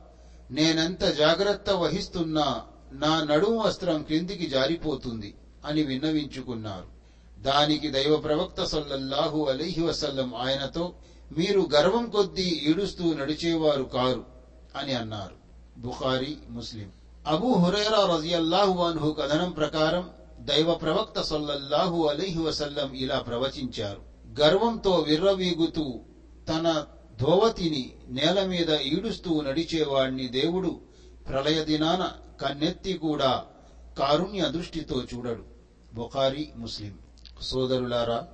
[0.50, 5.34] నేనెంత జాగ్రత్త వహిస్తున్నా నా నడుం వస్త్రం క్రిందికి జారిపోతుంది
[5.66, 6.86] అని విన్నవించుకున్నారు.
[7.42, 10.94] దానికి దైవ ప్రవక్త సల్లల్లాహు అలీహి వసల్లం ఆయనతో
[11.38, 14.24] మీరు గర్వం కొద్దీ ఈడుస్తూ నడిచేవారు కారు
[14.76, 15.36] అని అన్నారు.
[15.78, 16.90] బుఖారి ముస్లిం.
[17.26, 20.10] అబూ హురైరా రజియల్లాహు అన్హు కథనం ప్రకారం
[20.44, 24.02] దైవ ప్రవక్త సొల్లల్లాహు అలైహి వసల్లం ఇలా ప్రవచించారు.
[24.40, 26.00] గర్వంతో విర్రవీగుతూ
[26.48, 26.84] తన
[27.20, 30.80] ధోవతిని నేల మీద ఈడుస్తూ నడిచేవాణ్ణి దేవుడు
[31.28, 33.44] ప్రళయ దినాన కన్నెత్తి కూడా
[33.98, 35.44] కారుణ్య దృష్టితో చూడడు.
[35.94, 36.94] బుఖారి ముస్లిం.
[37.42, 38.28] సోదరులారా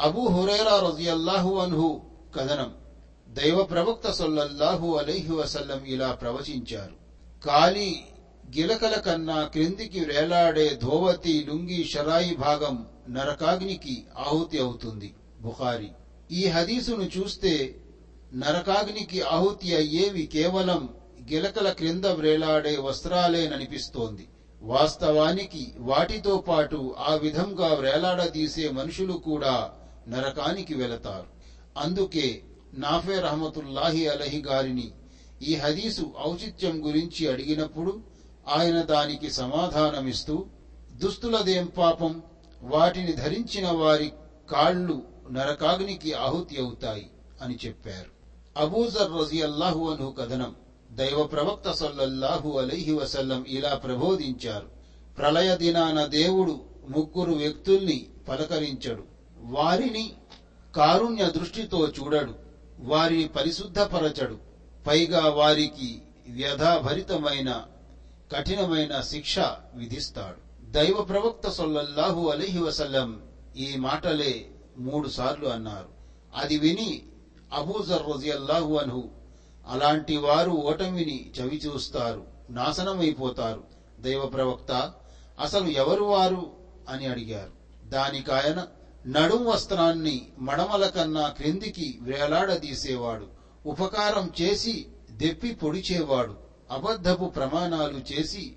[0.00, 2.00] అబూ హురేరా రజియల్లాహు అన్హు
[2.36, 2.74] కథనం
[3.28, 7.04] దైవ ప్రవక్త సొల్లల్లాహు అలైహి వసల్లం ఇలా ప్రవచించారు.
[7.46, 8.04] కాలి
[8.56, 15.14] గిలకల కన్నా క్రిందికి వేలాడే ధోవతి లుంగి షరాయి భాగం నరకాగ్నికి ఆహుతి అవుతుంది.
[15.40, 15.88] బుఖారి.
[16.30, 17.74] ఈ హదీసును చూస్తే
[18.34, 20.88] నరకాగ్నికి ఆహుతి అయ్యేవి కేవలం
[21.32, 24.28] గిలకల క్రింద వ్రేలాడే వస్త్రాలేననిపిస్తోంది.
[24.62, 29.70] వాస్తవానికి వాటితో పాటు ఆ విధంగా వ్రేలాడదీసే మనుషులు కూడా
[30.08, 31.26] నరకానికి వెళతారు.
[31.78, 32.42] అందుకే
[32.74, 34.90] నాఫే రహమతుల్లాహి అలహి గారిని
[35.42, 38.13] ఈ హదీసు ఔచిత్యం గురించి అడిగినప్పుడు
[38.48, 40.46] ఆయన దానికి సమాధానమిస్తూ
[40.92, 42.22] దుస్తులదేం పాపం?
[42.62, 44.12] వాటిని ధరించిన వారి
[44.50, 45.02] కాళ్ళు
[45.32, 47.10] నరకాగ్నికి ఆహుతి అవుతాయి
[47.42, 48.14] అని చెప్పారు.
[48.60, 50.54] అబూజర్ రజియల్లాహు అను కథనం
[50.92, 54.66] దైవ ప్రవక్త సల్లల్లాహు అలైహి వసల్లం ఇలా ప్రబోధించారు.
[55.18, 59.04] ప్రళయ దినాన దేవుడు ముగ్గురు వ్యక్తుల్ని పలకరించడు.
[59.38, 60.12] వారిని
[60.76, 62.34] కారుణ్య దృష్టితో చూడడు.
[62.78, 64.38] వారిని పరిశుద్ధపరచడు.
[64.86, 67.62] పైగా వారికి వ్యధాభరితమైన
[68.34, 69.38] కఠినమైన శిక్ష
[69.74, 70.70] విధిస్తాడు.
[70.70, 73.22] దైవ ప్రవక్త సొల్లల్లాహు అలీహి వసల్లం
[73.56, 75.88] ఈ మాటలే మూడు సార్లు అన్నారు.
[76.36, 77.02] అది విని
[77.52, 79.08] అబూజర్ రజియల్లాహు అన్హు
[79.68, 83.64] అలాంటి వారు ఓటమిని చవి చూస్తారు నాశనమైపోతారు.
[84.00, 84.92] దైవ ప్రవక్త
[85.40, 86.50] అసలు ఎవరు వారు?
[86.88, 87.88] అని అడిగారు.
[87.88, 88.66] దానికాయన
[89.06, 93.26] నడుం వస్త్రాన్ని మడమల కన్నా క్రిందికి వేలాడదీసేవాడు
[93.66, 96.43] ఉపకారం చేసి దెప్పి పొడిచేవాడు.
[96.70, 98.56] అబద్ధపు ప్రమాణాలు చేసి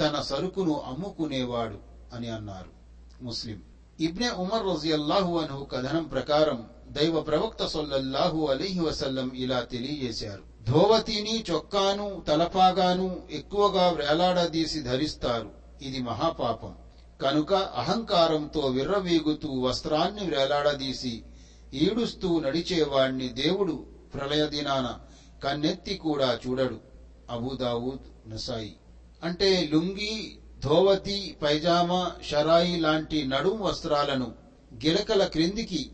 [0.00, 1.78] తన సరుకును అమ్ముకునేవాడు
[2.14, 2.70] అని అన్నారు
[3.24, 3.62] ముస్లిం.
[4.00, 10.42] ఇబ్నె ఉమర్ రజియల్లాహు అను కథనం ప్రకారం దైవ ప్రవక్త సొల్లల్లాహు అలీహి వసల్లం ఇలా తెలియజేశారు.
[10.70, 15.50] ధోవతిని చొక్కాను తలపాగాను ఎక్కువగా వేలాడదీసి ధరిస్తారు.
[15.82, 16.74] ఇది మహాపాపం.
[17.22, 21.22] కనుక అహంకారంతో విర్రవీగుతూ వస్త్రాన్ని వేలాడదీసి
[21.74, 24.98] ఈడుస్తూ నడిచేవాణ్ణి దేవుడు ప్రళయ దినాన
[25.44, 26.91] కన్నెత్తి కూడా చూడడు.
[27.32, 28.76] అబూదావూద్ నసాయి.
[29.24, 34.32] అంటే లుంగి ధోవతి పైజామా షరాయి లాంటి నడుం వస్త్రాలను
[34.74, 35.90] గిలకల క్రిందికి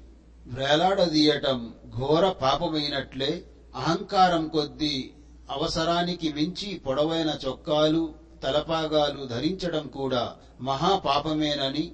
[0.46, 3.44] వేలాడదీయటం ఘోర పాపమైనట్లే
[3.77, 5.11] అహంకారం కొద్దీ
[5.51, 11.92] అవసరానికి మించి పొడవైన చొక్కాలు తలపాగాలు ధరించడం కూడా మహాపాపమేనని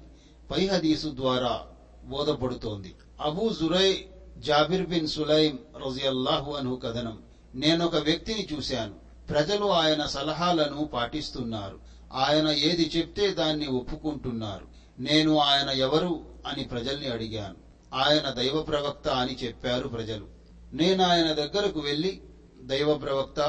[0.51, 1.61] పైహదీసు ద్వారా
[2.03, 2.95] బోధపడుతోంది.
[3.21, 4.05] Abu Jurai
[4.37, 7.19] Jabir bin Sulaim రజియల్లాహు అను కథనం.
[7.55, 9.04] నేనొక వ్యక్తిని చూశాను.
[9.29, 11.79] ప్రజలు ఆయన సలహాలను పాటిస్తున్నారు.
[12.13, 14.67] ఆయన ఏది చెప్తే దాన్ని ఒప్పుకుంటున్నారు.
[14.99, 17.55] నేను ఆయన ఎవరు అని ప్రజల్ని అడిగాను.
[17.93, 20.27] ఆయన దైవ ప్రవక్త అని చెప్పారు ప్రజలు.
[20.73, 22.21] నేను ఆయన దగ్గరకు వెళ్ళి
[22.61, 23.39] దైవ ప్రవక్త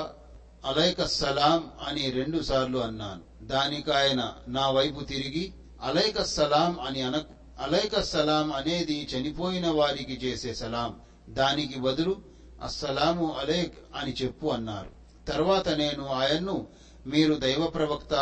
[0.64, 3.44] అలైక సలాం అని రెండు సార్లు అన్నాను.
[3.44, 7.22] దానికి ఆయన నా వైపు తిరిగి అలైక సలాం అని అన
[7.60, 11.00] అలైక సలాం అనేది చనిపోయిన వారికి చేసే సలాం.
[11.28, 12.16] దానికి బదులు
[12.62, 14.95] అస్సలాము అలైక్ అని చెప్పు అన్నారు.
[15.28, 16.66] తర్వాత నేను ఆయన్ను
[17.06, 18.14] మీరు దైవ ప్రవక్త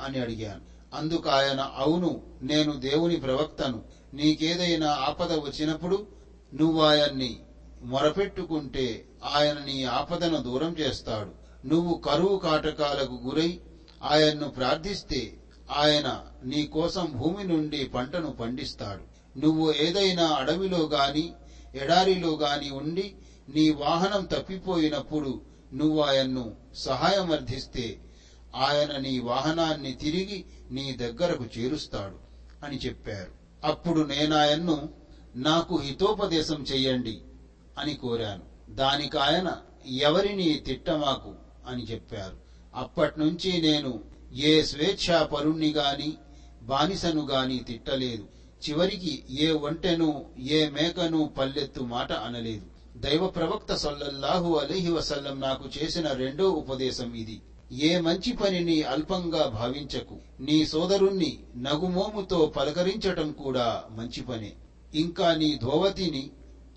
[0.00, 0.60] అని అడిగాను.
[0.94, 3.82] అందుకు ఆయన అవును నేను దేవుని ప్రవక్తను.
[4.14, 6.06] నీకేదైనా ఆపద వచ్చినప్పుడు
[6.54, 7.40] నువ్వు ఆయన్ని
[7.82, 11.42] మొరపెట్టుకుంటే ఆయన నీ ఆపదను దూరం చేస్తాడు.
[11.66, 13.60] నువ్వు కరువు కాటకాలకు గురై
[14.02, 15.38] ఆయన్ను ప్రార్థిస్తే
[15.76, 19.12] ఆయన నీ కోసం భూమి నుండి పంటను పండిస్తాడు.
[19.38, 21.32] నువ్వు ఏదైనా అడవిలో గాని
[21.74, 23.14] ఎడారిలో గాని ఉండి
[23.48, 28.00] నీ వాహనం తప్పిపోయినప్పుడు నువ్వు ఆయన్ను సహాయమర్థిస్తే
[28.54, 32.16] ఆయన నీ వాహనాన్ని తిరిగి నీ దగ్గరకు చేరుస్తాడు
[32.66, 33.32] అని చెప్పారు.
[33.64, 34.88] అప్పుడు నేనాయన్ను
[35.36, 37.20] నాకు హితోపదేశం చెయ్యండి
[37.78, 38.74] అని కోరాను.
[38.74, 39.56] దానికి ఆయన
[39.86, 41.34] ఎవరిని తిట్టమాకు
[41.66, 42.36] అని చెప్పారు.
[42.74, 44.00] అప్పట్నుంచి నేను
[44.34, 46.16] ఏ స్వేచ్ఛాపరుణ్ణి గాని
[46.62, 48.28] బానిసను గాని తిట్టలేదు.
[48.68, 52.71] చివరికి ఏ ఒంటెను ఏ మేకను పల్లెత్తు మాట అనలేదు.
[52.96, 57.42] దైవ ప్రవక్త సల్లల్లాహు అలీహి వసల్లం నాకు చేసిన రెండో ఉపదేశం ఇది.
[57.72, 60.16] ఏ మంచి పనిని అల్పంగా భావించకు.
[60.40, 64.52] నీ సోదరుణ్ణి నగుమోముతో పలకరించటం కూడా మంచి పనే.
[64.94, 66.30] ఇంకా నీ ధోవతిని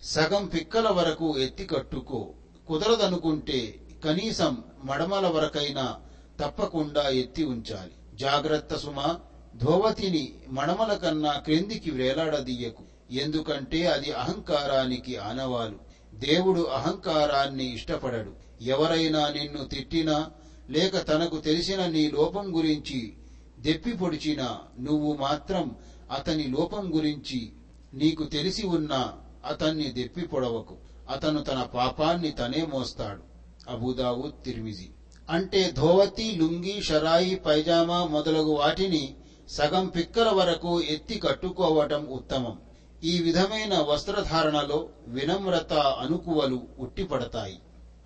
[0.04, 2.30] సగం పిక్కల వరకు ఎత్తి కట్టుకో.
[2.68, 3.76] కుదరదనుకుంటే
[4.06, 5.96] కనీసం మడమల వరకైనా
[6.40, 8.18] తప్పకుండా ఎత్తి ఉంచాలి.
[8.18, 9.20] జాగ్రత్త సుమా
[9.56, 12.84] ధోవతిని మడమల కన్నా క్రిందికి వేలాడదీయకు.
[13.12, 15.85] ఎందుకంటే అది అహంకారానికి ఆనవాలు.
[16.20, 18.32] దేవుడు అహంకారాన్ని ఇష్టపడడు.
[18.62, 20.32] ఎవరైనా నిన్ను తిట్టినా
[20.70, 23.14] లేక తనకు తెలిసిన నీ లోపం గురించి
[23.60, 25.76] దెప్పి పొడిచినా నువ్వు మాత్రం
[26.12, 27.52] అతని లోపం గురించి
[27.94, 29.14] నీకు తెలిసి ఉన్నా
[29.46, 30.78] అతన్ని దెప్పి పొడవకు.
[31.10, 33.22] అతను తన పాపాన్ని తనే మోస్తాడు.
[33.70, 34.90] అబుదావుద్ తిర్మిజి.
[35.30, 39.16] అంటే ధోవతి లుంగి షరాయి పైజామా మొదలగు వాటిని
[39.50, 42.58] సగం పిక్కల వరకు ఎత్తి కట్టుకోవటం ఉత్తమం.
[43.06, 47.60] ఈ విధమైన వస్త్రధారణలో వినమ్రత అనుకువలు ఉట్టిపడతాయి.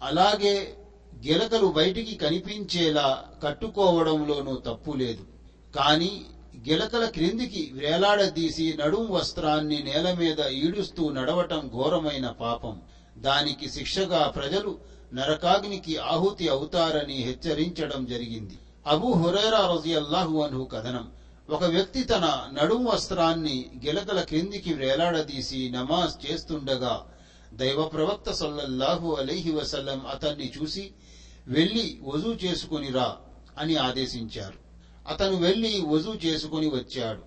[0.03, 0.75] అలాగే
[1.27, 5.23] గిలకలు బయటికి కనిపించేలా కట్టుకోవడంలోనూ తప్పు లేదు.
[5.75, 6.25] కాని
[6.69, 12.81] గిలకల క్రిందికి వేలాడదీసి నడుం వస్త్రాన్ని నేల మీద ఈడుస్తూ నడవటం ఘోరమైన పాపం.
[13.17, 14.77] దానికి శిక్షగా ప్రజలు
[15.13, 18.57] నరకాగ్నికి ఆహుతి అవుతారని హెచ్చరించడం జరిగింది.
[18.87, 21.07] అబూ హురైరా రజియల్లాహు అన్హు కథనం.
[21.49, 27.05] ఒక వ్యక్తి తన నడుం వస్త్రాన్ని గిలకల క్రిందికి వేలాడదీసి నమాజ్ చేస్తుండగా
[27.53, 30.91] దైవ ప్రవక్త సల్లల్లాహు అలీహి వసల్లం అతన్ని చూసి
[31.47, 33.17] వెళ్ళి వజూ చేసుకునిరా
[33.57, 34.57] అని ఆదేశించారు.
[35.07, 37.23] అతను వెళ్ళి వజూ చేసుకుని వచ్చాడు.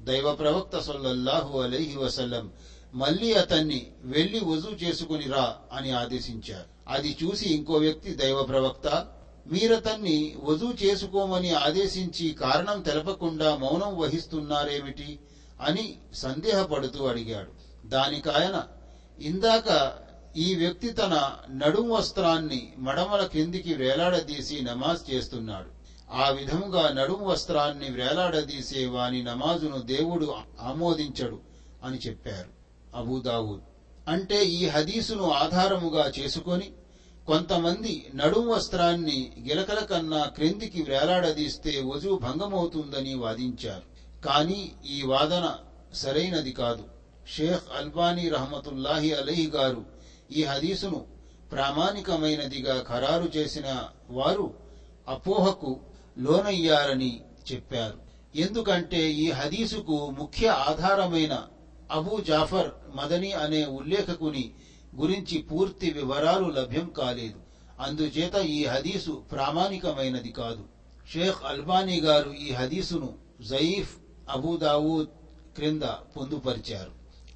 [0.00, 2.50] దైవ ప్రవక్త సల్లల్లాహు అలీహి వసల్లం
[2.94, 6.68] మళ్ళీ అతన్ని వెళ్ళి వజూ చేసుకుని రా అని ఆదేశించారు.
[6.88, 9.06] అది చూసి ఇంకో వ్యక్తి దైవ ప్రవక్త
[9.46, 15.18] మీరతన్ని వజూ చేసుకోమని ఆదేశించి కారణం తెలపకుండా మౌనం వహిస్తున్నారేమిటి
[15.60, 17.50] అని సందేహపడుతూ అడిగాడు.
[17.88, 18.66] దానికాయన
[19.20, 19.98] ఇందాక
[20.36, 25.74] ఈ వ్యక్తి తన నడుం వస్త్రాన్ని మడమల క్రిందికి వేలాడదీసి నమాజ్ చేస్తున్నాడు.
[26.12, 31.40] ఆ విధముగా నడుం వస్త్రాన్ని వేలాడదీసే వాని నమాజును దేవుడు ఆమోదించడు
[31.84, 32.48] అని చెప్పారు
[32.96, 33.60] అబూదావుద్.
[34.08, 36.72] అంటే ఈ హదీసును ఆధారముగా చేసుకొని
[37.26, 43.82] కొంతమంది నడుం వస్త్రాన్ని గిలకల కన్నా క్రిందికి వేలాడదీస్తే వజు భంగమవుతుందని వాదించారు.
[44.24, 45.54] కానీ ఈ వాదన
[45.94, 46.84] సరైనది కాదు.
[47.36, 49.84] షేఖ్ అల్బానీ రహమతుల్లాహి అలహి గారు
[50.32, 51.06] ఈ హదీసును
[51.52, 54.54] ప్రామాణికమైనదిగా ఖరారు చేసిన వారు
[55.08, 55.80] అపోహకు
[56.18, 57.20] లోనయ్యారని
[57.52, 57.98] చెప్పారు.
[58.36, 61.42] ఎందుకంటే ఈ హదీసుకు ముఖ్య ఆధారమైన
[61.92, 64.50] అబూ జాఫర్ మదని అనే ఉల్లేఖకుని
[65.00, 67.38] గురించి పూర్తి వివరాలు లభ్యం కాలేదు.
[67.80, 70.64] అందుచేత ఈ హదీసు ప్రామాణికమైనది కాదు.
[71.12, 73.96] షేక్ అల్బానీ గారు ఈ హదీసును జయీఫ్
[74.30, 75.08] అబూదావూద్
[75.56, 76.92] క్రింద పొందుపరిచారు.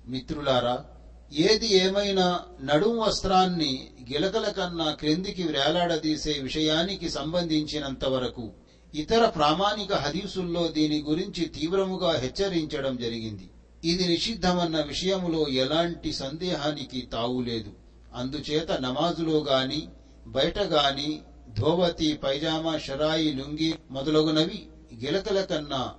[0.07, 0.85] మిత్రులారా
[1.33, 8.53] ఏది ఏమైనా నడుం వస్త్రాన్ని గిలకల కన్నా క్రిందికి వేలాడదీసే విషయానికి సంబంధించినంత వరకు
[8.95, 13.51] ఇతర ప్రామాణిక హదీసుల్లో దీని గురించి తీవ్రముగా హెచ్చరించడం జరిగింది.
[13.85, 17.71] ఇది నిషిద్ధమన్న విషయములో ఎలాంటి సందేహానికి తావులేదు
[18.15, 19.89] అందుచేత నమాజులో గాని
[20.27, 21.23] బయట గాని
[21.59, 24.69] ధోవతి పైజామా షరాయి లుంగి మొదలగునవి
[25.05, 25.95] గిలకల కన్నా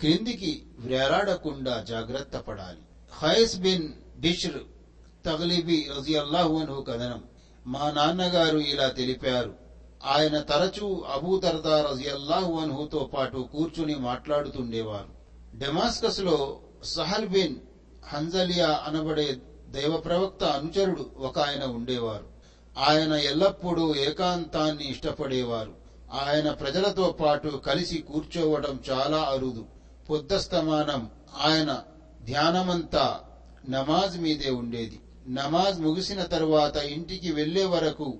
[0.00, 2.78] క్రిందికి వేలాడకుండా జాగ్రత్త పడాలి.
[3.20, 4.58] ఖైస్ బిన్ బిష్ర్
[5.26, 7.22] తగ్లిబి రజియల్లాహు అన్హు కథనం.
[7.66, 9.54] మా నాన్నగారు ఇలా తెలిపారు.
[10.04, 15.22] ఆయన తరచూ అబూదర్దా రజియల్లాహు అన్హుతో పాటు కూర్చుని మాట్లాడుతుండేవారు.
[15.58, 17.56] డెమాస్కస్లో సహల్ బిన్
[18.06, 19.36] హంజలియా అనబడే
[19.70, 22.24] దైవ ప్రవక్త అనుచరుడు ఒక ఆయన ఉండేవారు.
[22.78, 25.74] ఆయన ఎల్లప్పుడూ ఏకాంతాన్ని ఇష్టపడేవారు.
[26.12, 29.64] ఆయన ప్రజలతో పాటు కలిసి కూర్చోవడం చాలా అరుదు.
[30.10, 31.82] పొద్దస్తమానం ఆయన
[32.24, 33.20] ధ్యానమంతా
[33.70, 35.00] నమాజ్ మీదే ఉండేది.
[35.28, 38.16] నమాజ్ ముగిసిన తరువాత ఇంటికి వెళ్ళే వరకు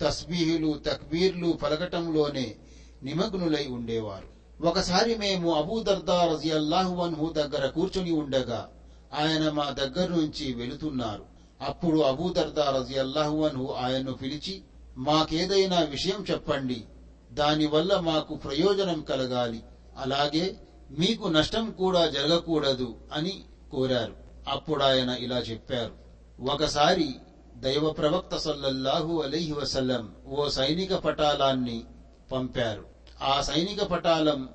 [0.00, 2.54] తస్బీహులు తక్బీర్లు పలకటంలోనే
[3.02, 4.37] నిమగ్నులై ఉండేవారు.
[4.62, 8.70] ఒకసారి మేము అబూదర్దా రజియల్లాహు అన్హు దగ్గర కూర్చుని ఉండగా
[9.14, 11.24] ఆయన మా దగ్గర నుంచి వెళుతున్నారు.
[11.60, 14.62] అప్పుడు అబూదర్దా రజియల్లాహు అన్హు ఆయన్ను పిలిచి
[14.96, 16.84] మాకేదైనా విషయం చెప్పండి.
[17.32, 19.62] దానివల్ల మాకు ప్రయోజనం కలగాలి.
[19.98, 20.56] అలాగే
[20.98, 24.16] మీకు నష్టం కూడా జరగకూడదు అని కోరారు.
[24.48, 25.92] అప్పుడాయన ఇలా చెప్పారు.
[26.50, 27.14] ఒకసారి
[27.56, 31.84] దైవ ప్రవక్త సల్లల్లాహు అలీహి వసల్లం ఓ సైనిక పటాలాన్ని
[32.32, 32.97] పంపారు.
[33.22, 34.48] ఆ సైనిక పటాలం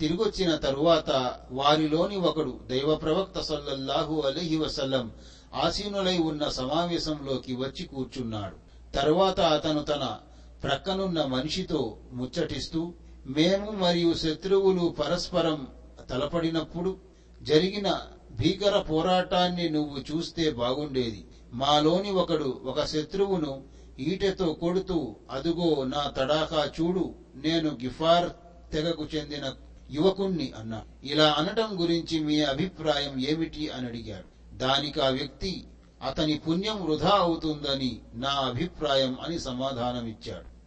[0.00, 5.12] తిరిగొచ్చిన తరువాత వారిలోని ఒకడు దైవ ప్రవక్త సల్లల్లాహు అలహి వసల్లం
[5.54, 8.56] ఆసీనులై ఉన్న సమావేశంలోకి వచ్చి కూర్చున్నాడు.
[8.96, 10.18] తరువాత అతను తన
[10.62, 12.92] ప్రక్కనున్న మనిషితో ముచ్చటిస్తూ
[13.26, 15.68] మేము మరియు శత్రువులు పరస్పరం
[16.10, 16.96] తలపడినప్పుడు
[17.42, 17.88] జరిగిన
[18.30, 21.24] భీకర పోరాటాన్ని నువ్వు చూస్తే బాగుండేది.
[21.52, 23.62] మాలోని ఒకడు ఒక శత్రువును
[24.00, 28.30] ఈటెతో కొడుతూ అదుగో నా తడాఖా చూడు నేను గిఫార్
[28.72, 29.54] తెగకు చెందిన
[29.90, 30.82] యువకుణ్ణి అన్నా.
[31.04, 35.64] ఇలా అనటం గురించి మీ అభిప్రాయం ఏమిటి అని అడిగాడు దానికి ఆ వ్యక్తి
[36.02, 40.58] అతని పుణ్యం వృధా అవుతుందని నా అభిప్రాయం అని సమాధానమిచ్చాడు.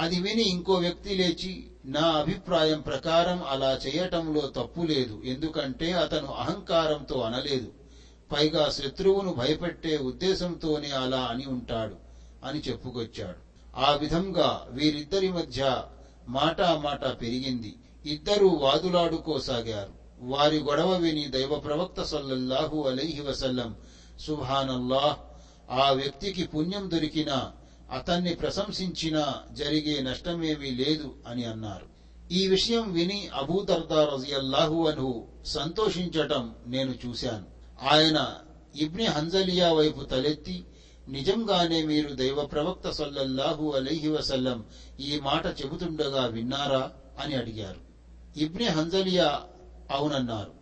[0.00, 7.20] అది విని ఇంకో వ్యక్తి లేచి నా అభిప్రాయం ప్రకారం అలా చేయటంలో తప్పు లేదు ఎందుకంటే అతను అహంకారంతో
[7.20, 7.72] అనలేదు.
[8.32, 12.07] పైగా శత్రువును భయపెట్టే ఉద్దేశంతోనే అలా అని ఉంటాడు.
[12.44, 13.48] అని చెప్పుకొచ్చాడు.
[13.76, 15.82] ఆ విధంగా వీరిద్దరి మధ్య
[16.28, 17.76] మాటా మాట పెరిగింది.
[18.06, 19.98] ఇద్దరూ వాదులాడుకోసాగారు.
[20.20, 23.76] వారి గొడవ విని దైవ ప్రవక్త సల్లల్లాహు అలైహి వసల్లం
[24.20, 25.16] సుభానల్లాహ్
[25.70, 27.52] ఆ వ్యక్తికి పుణ్యం దొరికినా
[27.92, 31.86] అతన్ని ప్రశంసించినా జరిగే నష్టమేమీ లేదు అని అన్నారు.
[32.32, 37.46] ఈ విషయం విని అబూదర్దా రజియల్లాహు అను సంతోషించటం నేను చూశాను.
[37.90, 38.34] ఆయన
[38.76, 40.64] ఇబ్ని హంజలియా వైపు తలెత్తి
[41.08, 44.64] నిజంగానే మీరు దైవ ప్రవక్త సల్లల్లాహు అలైహి వసల్లం
[45.00, 47.80] ఈ మాట చెబుతుండగా విన్నారా అని అడిగారు.
[48.38, 49.42] ఇబ్నె హంజలియా
[49.90, 50.52] అవునన్నారు.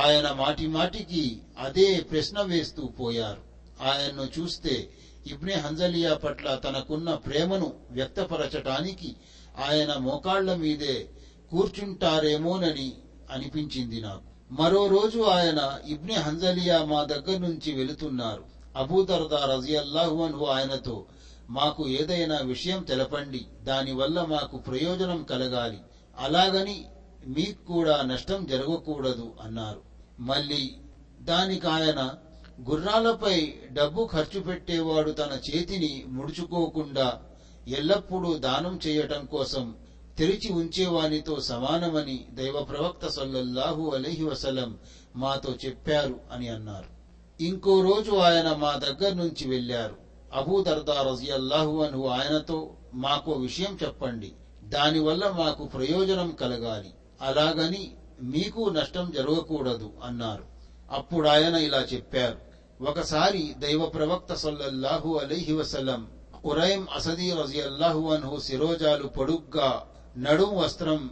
[0.00, 3.42] ఆయన మాటి మాటికి అదే ప్రశ్న వేస్తూ పోయారు.
[3.82, 4.90] ఆయన్ను చూస్తే
[5.26, 9.16] ఇబ్నే హంజలియా పట్ల తనకున్న ప్రేమను వ్యక్తపరచటానికి
[9.58, 11.08] ఆయన మోకాళ్ళ మీదే
[11.50, 12.92] కూర్చుంటారేమోనని
[13.30, 14.52] అనిపించింది నాకు.
[14.52, 18.49] మరో రోజు ఆయన ఇబ్నే హంజలియా మా దగ్గర నుంచి వెళుతున్నారు.
[18.76, 21.06] అబూదర్దా రజియల్లాహు అన్హు ఆయనతో
[21.50, 23.46] మాకు ఏదైనా విషయం తెలపండి.
[23.62, 25.78] దానివల్ల మాకు ప్రయోజనం కలగాలి.
[26.18, 26.84] అలాగని
[27.26, 29.82] మీకు కూడా నష్టం జరగకూడదు అన్నారు.
[30.20, 30.74] మళ్ళీ
[31.20, 32.14] దానికి ఆయన
[32.70, 37.20] గుర్రాలపై డబ్బు ఖర్చు పెట్టేవాడు తన చేతిని ముడుచుకోకుండా
[37.68, 39.74] ఎల్లప్పుడూ దానం చేయటం కోసం
[40.18, 44.78] తెరిచి ఉంచేవానితో సమానమని దైవ ప్రవక్త సల్లల్లాహు అలైహి వసలం
[45.16, 46.99] మాతో చెప్పారు అని అన్నారు.
[47.40, 49.96] ఇంకో రోజు ఆయన మా దగ్గర నుంచి వెళ్ళారు
[50.34, 54.32] అబూదర్దా రజియల్లాహు అను ఆయనతో మాకో విషయం చెప్పండి.
[54.64, 56.90] దానివల్ల మాకు ప్రయోజనం కలగాలి.
[57.22, 57.90] అలాగని
[58.22, 60.44] మీకు నష్టం జరగకూడదు అన్నారు.
[60.90, 62.38] అప్పుడు ఆయన ఇలా చెప్పారు.
[62.84, 66.08] ఒకసారి దైవ ప్రవక్త సల్లల్లాహు అలీహి వసలం
[66.44, 69.86] ఉరైం అసదీ రజియల్లాహు అన్హు శిరోజాలు పొడుగ్గా
[70.18, 71.10] నడుం వస్త్రం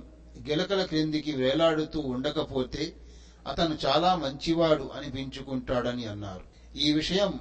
[0.49, 2.95] గిలకల క్రిందికి వేలాడుతూ ఉండకపోతే
[3.49, 6.77] అతను చాలా మంచివాడు అనిపించుకుంటాడని అన్నారు.
[6.79, 7.41] ఈ విషయం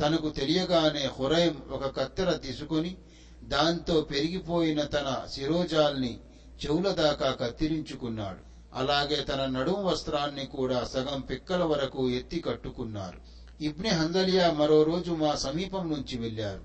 [0.00, 2.96] తనకు తెలియగానే హురైం ఒక కత్తెర తీసుకుని
[3.42, 6.20] దాంతో పెరిగిపోయిన తన శిరోజాల్ని
[6.64, 8.52] చెవుల దాకా కత్తిరించుకున్నాడు.
[8.74, 13.18] అలాగే తన నడుం వస్త్రాన్ని కూడా సగం పిక్కల వరకు ఎత్తి కట్టుకున్నారు.
[13.62, 16.64] ఇబ్నె హందలియా మరో రోజు మా సమీపం నుంచి వెళ్ళారు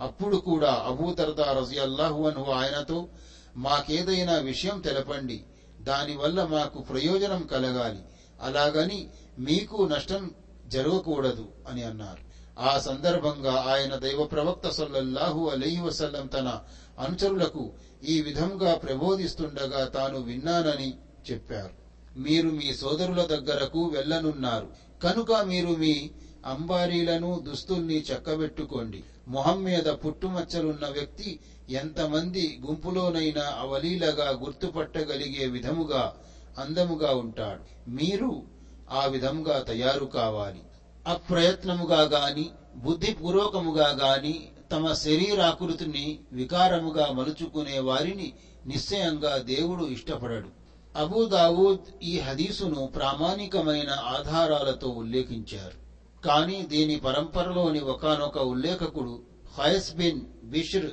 [0.00, 3.08] అప్పుడు కూడా అబూతర్దా రజియల్లాహు అన్హు ఆయనతో
[3.56, 5.44] మాకేదైనా విషయం తెలపండి.
[5.80, 7.98] దానివల్ల మాకు ప్రయోజనం కలగాలి.
[8.42, 10.30] అలాగని మీకు నష్టం
[10.66, 12.32] జరగకూడదు అని అన్నారు.
[12.60, 16.60] ఆ సందర్భంగా ఆయన దైవ ప్రవక్త సొల్లహు అలైహి వసల్లం తన
[16.98, 17.72] అనుచరులకు
[18.04, 20.94] ఈ విధంగా ప్రబోధిస్తుండగా తాను విన్నానని
[21.30, 21.82] చెప్పారు.
[22.18, 24.68] మీరు మీ సోదరుల దగ్గరకు వెళ్ళనున్నారు.
[25.02, 26.10] కనుక మీరు మీ
[26.46, 29.04] అంబారీలను దుస్తుల్ని చక్కబెట్టుకోండి.
[29.28, 36.16] మొహం మీద పుట్టుమచ్చలున్న వ్యక్తి ఎంతమంది గుంపులోనైనా అవలీలగా గుర్తుపట్టగలిగే విధముగా
[36.58, 37.90] అందముగా ఉంటాడు.
[37.90, 38.42] మీరు
[38.90, 40.60] ఆ విధముగా తయారు కావాలి.
[41.06, 48.32] అప్రయత్నముగా గాని బుద్ధిపూర్వకముగా గాని తమ శరీరాకృతిని వికారముగా మలుచుకునే వారిని
[48.66, 50.48] నిశ్చయంగా దేవుడు ఇష్టపడడు.
[50.96, 55.82] అబూదావూద్ ఈ హదీసును ప్రామాణికమైన ఆధారాలతో ఉల్లేఖించారు.
[56.22, 59.22] కానీ దీని పరంపరలోని ఒకనొక ఉల్లేఖకుడు
[59.58, 60.90] హయస్ బిన్ బిష్ర్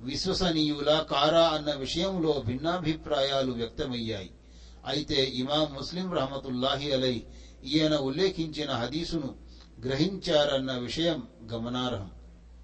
[0.00, 4.30] విశ్వసనీయుల కారా అన్న విషయంలో భిన్నాభిప్రాయాలు వ్యక్తమయ్యాయి.
[4.86, 7.22] అయితే ఇమాం ముస్లిం రహమతుల్లాహి అలై
[7.64, 9.34] ఈయన ఉల్లేఖించిన హదీసును
[9.84, 12.10] గ్రహించారన్న విషయం గమనార్హం.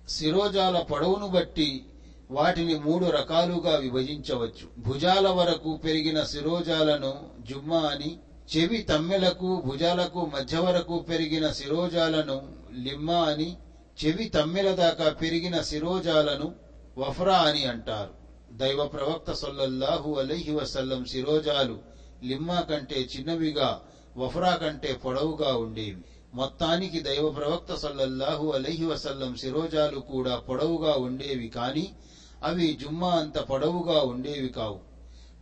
[0.08, 1.84] శిరోజాల పొడవును బట్టి
[2.30, 4.68] వాటిని మూడు రకాలుగా విభజించవచ్చు.
[4.78, 8.18] భుజాల వరకు పెరిగిన శిరోజాలను జుమ్మా అని
[8.56, 12.52] చెవి తమ్మెలకు భుజాలకు మధ్య వరకు పెరిగిన శిరోజాలను
[12.82, 13.56] లిమ్మా అని
[14.04, 16.54] చెవి తమ్మెల దాకా పెరిగిన శిరోజాలను
[16.98, 18.18] వఫ్రా అని అంటారు.
[18.52, 21.87] దైవ ప్రవక్త సొల్లల్లాహు అలైహి వసల్లం శిరోజాలు
[22.24, 23.80] లిమ్మా కంటే చిన్నవిగా
[24.16, 25.96] వఫ్రా కంటే పొడవుగా ఉండేవి
[26.34, 31.92] మొత్తానికి దైవ ప్రవక్త సల్లల్లాహు అలహి వసల్లం శిరోజాలు కూడా పొడవుగా ఉండేవి కాని
[32.44, 34.80] అవి జుమ్మా అంత పొడవుగా ఉండేవి కావు.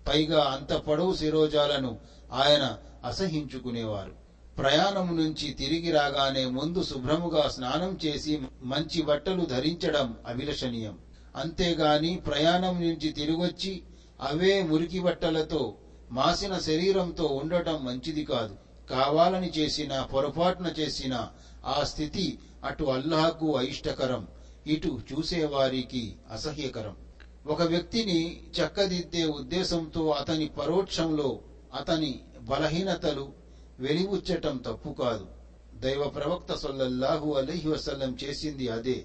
[0.08, 1.98] పైగా అంత పొడవు శిరోజాలను
[2.32, 4.12] ఆయన అసహించుకునేవారు.
[4.58, 10.98] ప్రయాణం నుంచి తిరిగి రాగానే ముందు శుభ్రముగా స్నానం చేసి మంచి బట్టలు ధరించడం అభిలషణీయం.
[11.36, 13.82] అంతేగాని ప్రయాణం నుంచి తిరిగొచ్చి
[14.20, 15.74] అవే మురికి బట్టలతో
[16.10, 18.56] మాసిన శరీరంతో ఉండటం మంచిది కాదు.
[18.90, 21.28] కావాలని చేసిన పొరపాటున చేసిన
[21.66, 24.28] ఆ స్థితి అటు అల్లాహకు అయిష్టకరం
[24.66, 26.96] ఇటు చూసేవారికి అసహ్యకరం.
[27.46, 31.40] ఒక వ్యక్తిని చక్కదిద్దే ఉద్దేశంతో అతని పరోక్షంలో
[31.74, 33.32] అతని బలహీనతలు
[33.78, 35.26] వెలివుచ్చటం తప్పు కాదు.
[35.74, 39.04] దైవ ప్రవక్త సొల్లహు అలైహి వసల్లం చేసింది అదే.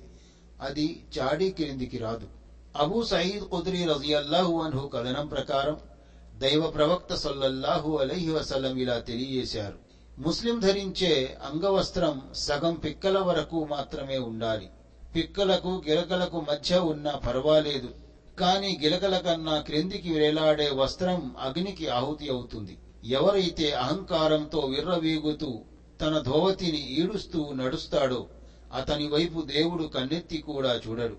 [0.62, 2.28] అది చాడీ క్రిందికి రాదు.
[2.78, 5.78] అబూ సయీద్ కుద్రీ రజియల్లాహు అన్హు కథనం ప్రకారం
[6.41, 9.79] దైవ ప్రవక్త సొల్లల్లాహు అలహి వసల్లం ఇలా తెలియజేశారు.
[10.21, 14.69] ముస్లిం ధరించే అంగవస్త్రం సగం పిక్కల వరకు మాత్రమే ఉండాలి.
[15.15, 17.89] పిక్కలకు గిలకలకు మధ్య ఉన్నా పర్వాలేదు.
[18.39, 22.77] కాని గిలకల కన్నా క్రిందికి వేలాడే వస్త్రం అగ్నికి ఆహుతి అవుతుంది.
[23.03, 25.59] ఎవరైతే అహంకారంతో విర్రవీగుతూ
[26.01, 28.27] తన ధోవతిని ఈడుస్తూ నడుస్తాడో
[28.75, 31.17] అతని వైపు దేవుడు కన్నెత్తి కూడా చూడడు.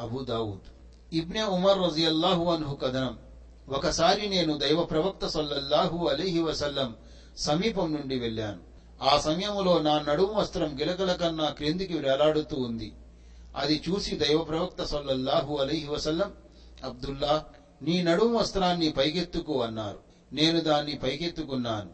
[0.00, 0.70] అబూదావుద్
[1.14, 3.18] ఇబ్నే ఉమర్ రజియల్లాహు అన్హు కథనం.
[3.68, 6.96] ఒకసారి నేను దైవ ప్రవక్త సొల్లహు అలీహి వసల్లం
[7.36, 8.60] సమీపం నుండి వెళ్ళాను.
[9.02, 12.92] ఆ సమయంలో నా నడుము వస్త్రం గిలకల కన్నా క్రిందికి వేలాడుతూ ఉంది.
[13.56, 16.32] అది చూసి దైవ ప్రవక్త సొల్లహు అలీహి వసల్లం
[16.84, 17.44] అబ్దుల్లా
[17.82, 19.98] నీ నడుము వస్త్రాన్ని పైకెత్తుకు అన్నారు.
[20.32, 21.90] నేను దాన్ని పైకెత్తుకున్నాను.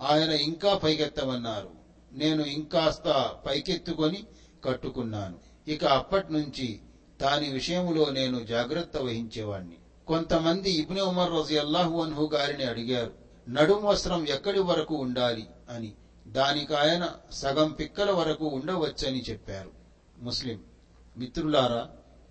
[0.00, 1.70] ఆయన ఇంకా పైకెత్తమన్నారు.
[2.12, 4.24] నేను ఇంకాస్త పైకెత్తుకొని
[4.64, 5.34] కట్టుకున్నాను.
[5.70, 6.80] ఇక అప్పటి నుంచి
[7.22, 9.76] దాని విషయంలో నేను జాగ్రత్త వహించేవాణ్ణి.
[10.06, 13.12] కొంతమంది ఇబ్ని ఉమర్ రోజు అల్లాహు అన్హు గారిని అడిగారు
[13.48, 15.46] నడుం వస్త్రం ఎక్కడి వరకు ఉండాలి?
[15.70, 15.92] అని.
[16.26, 19.70] దానికి ఆయన సగం పిక్కల వరకు ఉండవచ్చని చెప్పారు.
[20.18, 20.60] ముస్లిం.
[21.16, 21.88] మిత్రులారా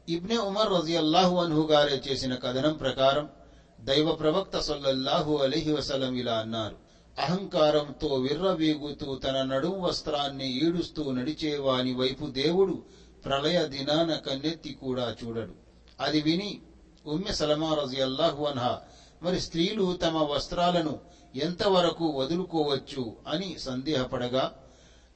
[0.10, 3.30] ఇబ్నె ఉమర్ రజియల్లాహు అన్హు గారే చేసిన కథనం ప్రకారం
[3.80, 6.76] దైవ ప్రవక్త సొల్లహు అలీహి వసలం ఇలా అన్నారు
[7.22, 12.84] అహంకారంతో విర్రవీగుతూ తన నడుం వస్త్రాన్ని ఈడుస్తూ నడిచేవాని వైపు దేవుడు
[13.26, 15.54] ప్రళయ దినాన కన్నెత్తి కూడా చూడడు.
[16.00, 16.62] అది విని
[17.08, 18.82] ఉమ్మె సలమా రజియల్లాహు అన్హా.
[19.24, 21.00] మరి స్త్రీలు తమ వస్త్రాలను
[21.36, 24.56] ఎంతవరకు వదులుకోవచ్చు అని సందేహపడగా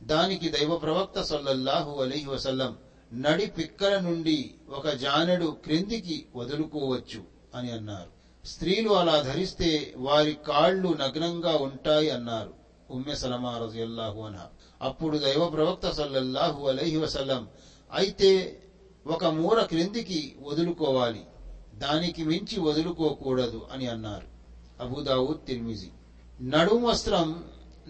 [0.03, 2.77] దానికి దైవ ప్రవక్త సల్లల్లాహు అలహి వసల్లం
[3.13, 7.23] నడి పిక్కల నుండి ఒక జానెడు క్రిందికి వదులుకోవచ్చు
[7.55, 8.09] అని అన్నారు.
[8.47, 12.53] స్త్రీలు అలా ధరిస్తే వారి కాళ్ళు నగ్నంగా ఉంటాయి అన్నారు
[12.91, 14.47] ఉమ్మె సలమా రజియల్లాహు అన్హా.
[14.81, 17.47] అప్పుడు దైవ ప్రవక్త సల్లల్లాహు అలహి వసల్లం
[17.93, 18.61] అయితే
[19.07, 21.25] ఒక మూర క్రిందికి వదులుకోవాలి.
[21.77, 24.27] దానికి మించి వదులుకోకూడదు అని అన్నారు.
[24.83, 25.91] అబుదావుద్ తిర్మిజి.
[26.41, 27.43] నడుం వస్త్రం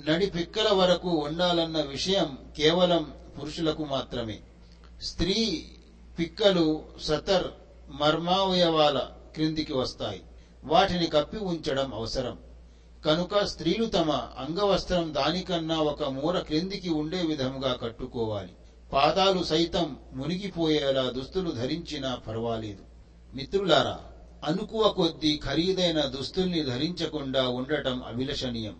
[0.09, 4.39] నడి పిక్కల వరకు ఉండాలన్న విషయం కేవలం పురుషులకు మాత్రమే.
[5.01, 5.65] స్త్రీ
[6.19, 7.47] పిక్కలు సతర్
[7.89, 9.01] మర్మావయవాల
[9.35, 10.21] క్రిందికి వస్తాయి.
[10.63, 12.37] వాటిని కప్పి ఉంచడం అవసరం.
[13.05, 18.53] కనుక స్త్రీలు తమ అంగవస్త్రం దానికన్నా ఒక మూర క్రిందికి ఉండే విధముగా కట్టుకోవాలి.
[18.93, 22.96] పాదాలు సైతం మునిగిపోయేలా దుస్తులు ధరించినా పర్వాలేదు.
[23.37, 23.99] మిత్రులారా
[24.43, 28.75] అనుకువ కొద్దీ ఖరీదైన దుస్తుల్ని ధరించకుండా ఉండటం అభిలషణీయం.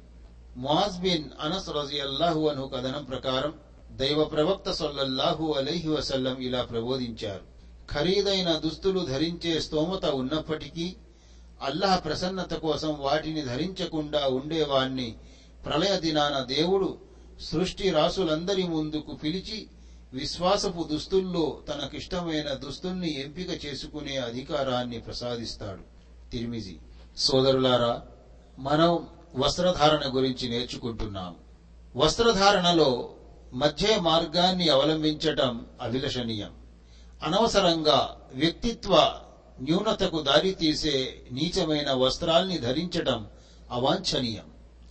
[0.58, 3.54] ముఆజ్ బిన్ అనస్ రజియల్లాహు అను కథనం ప్రకారం
[3.92, 7.42] దైవ ప్రవక్త సొల్లల్లాహు అలైహి వసల్లం ఇలా ప్రబోధించారు.
[7.94, 10.96] ఖరీదైన దుస్తులు ధరించే స్తోమత ఉన్నప్పటికీ
[11.62, 15.16] అల్లాహ్ ప్రసన్నత కోసం వాటిని ధరించకుండా ఉండేవాణ్ణి
[15.66, 16.98] ప్రళయ దినాన దేవుడు
[17.42, 19.68] సృష్టి రాసులందరి ముందుకు పిలిచి
[20.14, 25.82] విశ్వాసపు దుస్తుల్లో తనకిష్టమైన దుస్తుల్ని ఎంపిక చేసుకునే అధికారాన్ని ప్రసాదిస్తాడు.
[26.32, 26.78] తిరిమిజి.
[27.18, 28.02] సోదరులారా
[28.60, 31.36] మనం వస్త్రధారణ గురించి నేర్చుకుంటున్నాం.
[31.96, 33.14] వస్త్రధారణలో
[33.54, 36.54] మధ్య మార్గాన్ని అవలంబించటం అభిలషణీయం.
[37.24, 39.20] అనవసరంగా వ్యక్తిత్వ
[39.62, 43.28] న్యూనతకు దారితీసే నీచమైన వస్త్రాల్ని ధరించటం
[43.72, 44.46] అవాంఛనీయం.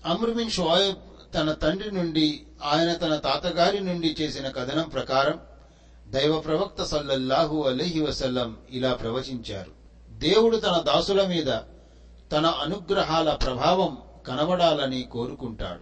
[0.06, 0.98] అమ్రుమిన్ షోయబ్
[1.34, 5.40] తన తండ్రి నుండి ఆయన తన తాతగారి నుండి చేసిన కథనం ప్రకారం
[6.08, 9.70] దైవ ప్రవక్త సల్లల్లాహు అలహి వసల్లం ఇలా ప్రవచించారు.
[10.10, 11.58] దేవుడు తన దాసుల మీద
[12.32, 15.80] తన అనుగ్రహాల ప్రభావం కనబడాలని కోరుకుంటాడు.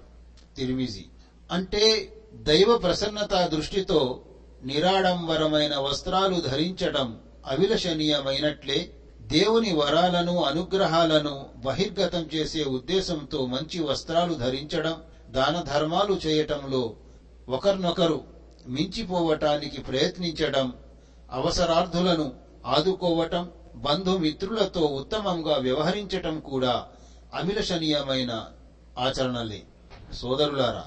[0.57, 1.05] తిరిమిజి.
[1.53, 4.21] అంటే దైవ ప్రసన్నత దృష్టితో
[4.65, 8.91] నిరాడంబరమైన వస్త్రాలు ధరించడం అవిలషణీయమైనట్లే
[9.21, 15.03] దేవుని వరాలను అనుగ్రహాలను బహిర్గతం చేసే ఉద్దేశంతో మంచి వస్త్రాలు ధరించడం
[15.35, 16.97] దాన ధర్మాలు చేయటంలో
[17.49, 18.25] ఒకరినొకరు
[18.67, 20.73] మించిపోవటానికి ప్రయత్నించడం
[21.31, 22.33] అవసరార్థులను
[22.67, 26.87] ఆదుకోవటం బంధుమిత్రులతో ఉత్తమంగా వ్యవహరించటం కూడా
[27.35, 28.45] అభిలషణీయమైన
[28.99, 29.63] ఆచరణలే.
[30.15, 30.85] సోదరులారా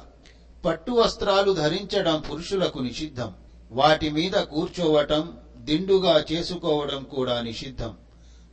[0.65, 3.33] పట్టు వస్త్రాలు ధరించడం పురుషులకు నిషిద్ధం.
[3.71, 7.97] వాటి మీద కూర్చోవటం దిండుగా చేసుకోవడం కూడా నిషిద్ధం.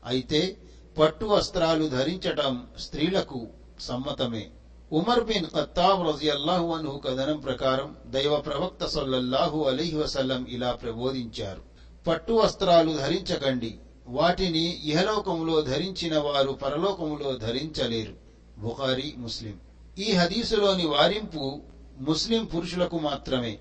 [0.07, 0.57] అయితే
[0.99, 3.47] పట్టు వస్త్రాలు ధరించటం స్త్రీలకు
[3.81, 4.51] సమ్మతమే.
[4.95, 11.63] ఉమర్ బిన్ ఖత్తాబ్ రజియల్లాహు అన్హు కథనం ప్రకారం దైవ ప్రవక్త సల్లల్లాహు అలీహి వసల్లం ఇలా ప్రబోధించారు.
[12.07, 13.79] పట్టు వస్త్రాలు ధరించకండి.
[14.07, 18.15] వాటిని ఇహలోకములో ధరించిన వారు పరలోకములో ధరించలేరు.
[18.59, 19.59] బుఖారి ముస్లిం.
[19.99, 21.61] ఈ హదీసులోని వారింపు
[22.01, 23.59] ముస్లిం పురుషులకు మాత్రమే.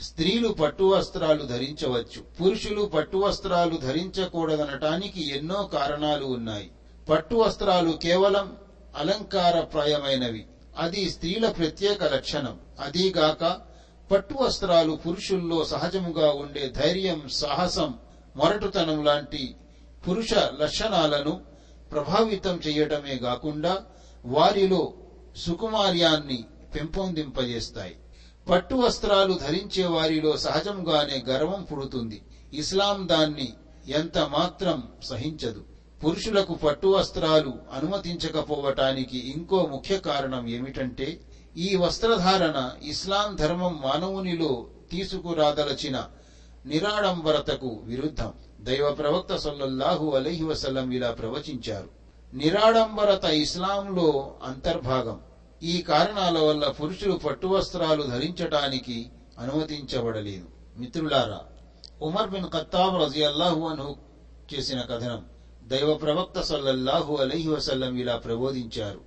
[0.00, 2.22] స్త్రీలు పట్టు వస్త్రాలు ధరించవచ్చు.
[2.40, 6.70] పురుషులు పట్టు వస్త్రాలు ధరించకూడదనటానికి ఎన్నో కారణాలు ఉన్నాయి.
[7.08, 8.56] పట్టు వస్త్రాలు కేవలం
[8.96, 10.46] అలంకారప్రాయమైనవి.
[10.78, 12.60] అది స్త్రీల ప్రత్యేక లక్షణం.
[12.80, 13.60] అదీగాక
[14.10, 17.94] పట్టు వస్త్రాలు పురుషుల్లో సహజముగా ఉండే ధైర్యం సాహసం
[18.36, 19.56] మొరటుతనం లాంటి
[20.08, 21.40] పురుష లక్షణాలను
[21.92, 23.84] ప్రభావితం చేయటమే కాకుండా
[24.24, 24.92] వారిలో
[25.36, 26.44] సుకుమార్యాన్ని
[26.74, 27.96] పెంపొందింపజేస్తాయి.
[28.50, 32.22] పట్టు వస్త్రాలు ధరించే వారిలో సహజంగానే గర్వం పుడుతుంది.
[32.52, 33.52] ఇస్లాం దాన్ని
[33.88, 35.71] ఎంత మాత్రం సహించదు.
[36.04, 41.20] పురుషులకు పట్టు వస్త్రాలు అనుమతించకపోవటానికి ఇంకో ముఖ్య కారణం ఏమిటంటే
[41.56, 46.08] ఈ వస్త్రధారణ ఇస్లాం ధర్మం మానవునిలో తీసుకురాదలచిన
[46.66, 48.32] నిరాడంబరతకు విరుద్ధం.
[48.60, 51.88] దైవ ప్రవక్త సల్లల్లాహు అలహి వసల్లం ఇలా ప్రవచించారు.
[52.36, 55.20] నిరాడంబరత ఇస్లాంలో అంతర్భాగం.
[55.62, 60.44] ఈ కారణాల వల్ల పురుషులు పట్టు వస్త్రాలు ధరించటానికి అనుమతించబడలేదు.
[60.78, 61.40] మిత్రులారా
[62.02, 63.96] ఉమర్ బిన్ ఖత్తాబ్ రజియల్లాహు అను
[64.54, 65.24] చేసిన కథనం.
[65.66, 69.00] దైవ ప్రవక్త సల్లల్లాహు అలహి వసల్లం ఇలా ప్రబోధించారు.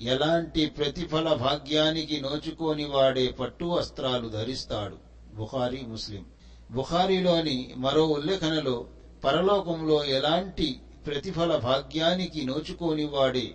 [0.00, 4.96] ఎలాంటి ప్రతిఫల భాగ్యానికి నోచుకోని వాడే పట్టు వస్త్రాలు ధరిస్తాడు.
[5.34, 6.24] బుఖారీ ముస్లిం.
[6.70, 8.86] బుఖారీలోని మరో ఉల్లేఖనలో
[9.24, 13.54] పరలోకంలో ఎలాంటి ప్రతిఫల భాగ్యానికి నోచుకోని వాడే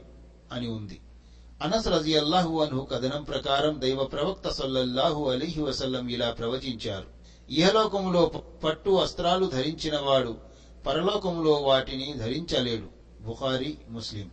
[0.52, 1.00] అని ఉంది.
[1.64, 7.06] అనస్ రజియల్లాహు అన్హు కథనం ప్రకారం దైవ ప్రవక్త సల్లల్లాహు అలీహి వసల్లం ఇలా ప్రవచించారు.
[7.54, 8.32] ఇహలోకములో
[8.64, 10.51] పట్టు వస్త్రాలు ధరించినవాడు
[10.88, 12.88] పరలోకంలో వాటిని ధరించలేడు.
[13.24, 14.30] బుఖారి ముస్లిం.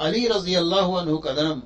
[0.00, 1.62] అలీ రజియల్లాహు అన్హు కథనం.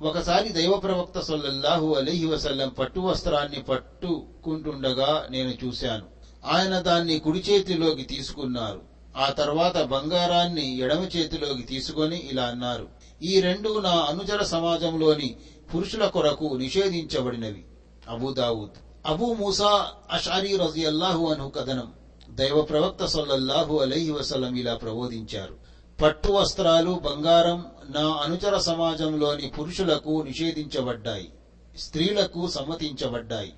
[0.00, 6.04] ఒకసారి దైవ ప్రవక్త సొల్లహు అలీహి వసల్లం పట్టు వస్త్రాన్ని పట్టుకుంటుండగా నేను చూశాను.
[6.46, 8.80] ఆయన దాన్ని కుడి చేతిలోకి తీసుకున్నారు.
[9.16, 12.88] ఆ తర్వాత బంగారాన్ని ఎడమ చేతిలోకి తీసుకొని ఇలా అన్నారు
[13.22, 15.36] ఈ రెండు నా అనుచర సమాజంలోని
[15.74, 17.64] పురుషుల కొరకు నిషేధించబడినవి.
[18.08, 21.92] అబూదావుద్ అబూ మూసా అషారీ రజియల్లాహు అనుహు కథనం.
[22.32, 25.56] దైవ ప్రవక్త సొల్లహు అలహి వసలం ఇలా ప్రబోధించారు.
[26.02, 31.32] పట్టు వస్త్రాలు బంగారం నా అనుచర సమాజంలోని పురుషులకు నిషేధించబడ్డాయి.
[31.78, 33.52] స్త్రీలకు సమ్మతించబడ్డాయి.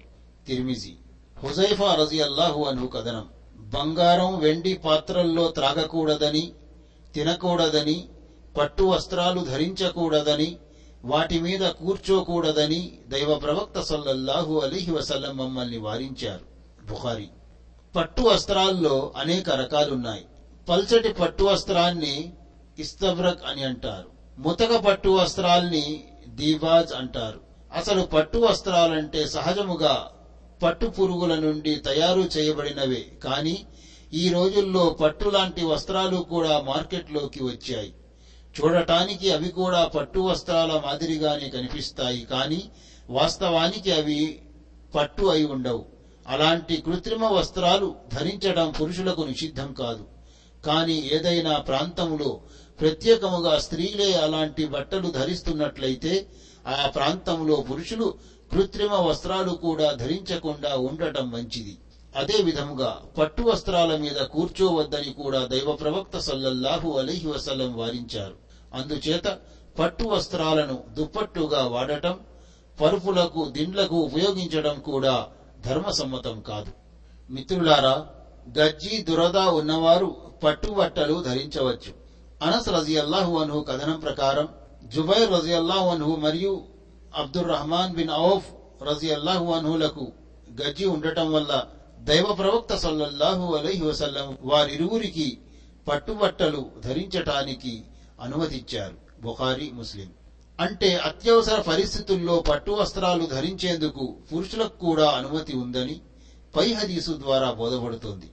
[0.47, 0.97] తిరిమిజి.
[1.39, 3.29] హుజైఫా రజియల్లాహు అను కథనం.
[3.57, 6.53] బంగారం వెండి పాత్రల్లో త్రాగకూడదని
[7.15, 8.09] తినకూడదని
[8.59, 10.57] పట్టు వస్త్రాలు ధరించకూడదని
[11.05, 16.45] వాటి మీద కూర్చోకూడదని దైవ ప్రవక్త సల్లల్లాహు అలీహి వసల్లం మమ్మల్ని వారించారు.
[16.91, 17.29] బుఖారి.
[17.97, 20.25] పట్టు వస్త్రాల్లో అనేక రకాలున్నాయి.
[20.69, 22.33] పల్చటి పట్టు వస్త్రాన్ని
[22.79, 24.11] ఇస్తబ్రక్ అని అంటారు.
[24.39, 27.41] ముతక పట్టు వస్త్రాల్ని దీబాజ్ అంటారు.
[27.73, 30.11] అసలు పట్టు వస్త్రాలంటే సహజముగా
[30.63, 33.67] పట్టు పురుగుల నుండి తయారు చేయబడినవే కానీ
[34.13, 37.95] ఈ రోజుల్లో పట్టు లాంటి వస్త్రాలు కూడా మార్కెట్లోకి వచ్చాయి.
[38.61, 42.71] చూడటానికి అవి కూడా పట్టు వస్త్రాల మాదిరిగానే కనిపిస్తాయి కానీ
[43.11, 44.43] వాస్తవానికి అవి
[44.95, 45.94] పట్టు అయి ఉండవు.
[46.29, 50.05] అలాంటి కృత్రిమ వస్త్రాలు ధరించడం పురుషులకు నిషిద్ధం కాదు.
[50.67, 52.41] కానీ ఏదైనా ప్రాంతంలో
[52.81, 56.27] ప్రత్యేకముగా స్త్రీలే అలాంటి బట్టలు ధరిస్తున్నట్లయితే
[56.67, 58.15] ఆ ప్రాంతంలో పురుషులు
[58.53, 61.79] కృత్రిమ వస్త్రాలు కూడా ధరించకుండా ఉండటం మంచిది.
[62.17, 68.35] అదే విధముగా పట్టు వస్త్రాల మీద కూర్చోవద్దని కూడా దైవ ప్రవక్త సల్లల్లాహు అలైహి వసల్లం వారించారు.
[68.75, 69.39] అందుచేత
[69.79, 72.21] పట్టు వస్త్రాలను దుప్పట్టుగా వాడటం
[72.81, 75.29] పరుపులకు దిండ్లకు ఉపయోగించడం కూడా
[75.65, 76.73] ధర్మసమ్మతం కాదు.
[77.31, 78.07] మిత్రులారా
[78.59, 82.05] గజ్జి దురద ఉన్నవారు పట్టుబట్టలు ధరించవచ్చు.
[82.43, 84.49] అనస్ రజియల్లాహు అన్హు కథనం ప్రకారం
[84.85, 86.65] జుబైర్ రజియల్లాహు అన్హు మరియు
[87.17, 88.47] అబ్దుర్ రహమాన్ బిన్ ఔఫ్
[88.83, 90.13] రజియల్లాహు అన్హులకు
[90.63, 91.67] గజ్జి ఉండటం వల్ల
[91.99, 95.39] దైవ ప్రవక్త సల్లల్లాహు అలైహి వసల్లం వారిరువురికి
[95.89, 97.85] పట్టుబట్టలు ధరించటానికి
[98.21, 98.95] అనుమతిచ్చారు.
[99.23, 100.11] బుఖారి ముస్లిం.
[100.61, 106.01] అంటే అత్యవసర పరిస్థితుల్లో పట్టు వస్త్రాలు ధరించేందుకు పురుషులకు కూడా అనుమతి ఉందని
[106.57, 108.29] పై హదీసు ద్వారా బోధపడుతోంది.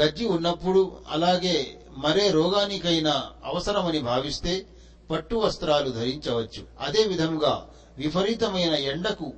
[0.00, 1.56] గజ్జి ఉన్నప్పుడు అలాగే
[1.96, 3.14] మరే రోగానికైనా
[3.44, 4.66] అవసరమని భావిస్తే
[5.10, 6.62] పట్టు వస్త్రాలు ధరించవచ్చు.
[6.80, 7.66] అదే విధముగా
[7.98, 9.32] విపరీతమైన ఎండకు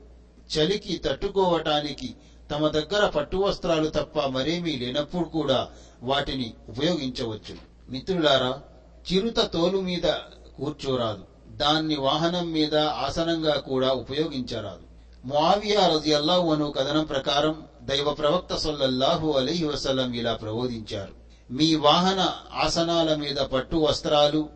[0.51, 2.15] చలికి తట్టుకోవటానికి
[2.51, 5.69] తమ దగ్గర పట్టు వస్త్రాలు తప్ప మరేమీ లేనప్పుడు కూడా
[6.03, 7.55] వాటిని ఉపయోగించవచ్చు.
[7.89, 8.53] మిత్రులారా
[9.13, 10.07] చిరుత తోలు మీద
[10.59, 11.28] కూర్చోరాదు.
[11.59, 14.89] దాన్ని వాహనం మీద ఆసనంగా కూడా ఉపయోగించరాదు.
[15.25, 21.19] ముఆవియా రజియల్లాహు అను కథనం ప్రకారం దైవ ప్రవక్త సొల్లల్లాహు అలీ వసలం ఇలా ప్రబోధించారు.
[21.53, 24.49] మీ వాహన ఆసనాల మీద పట్టు వస్త్రాలు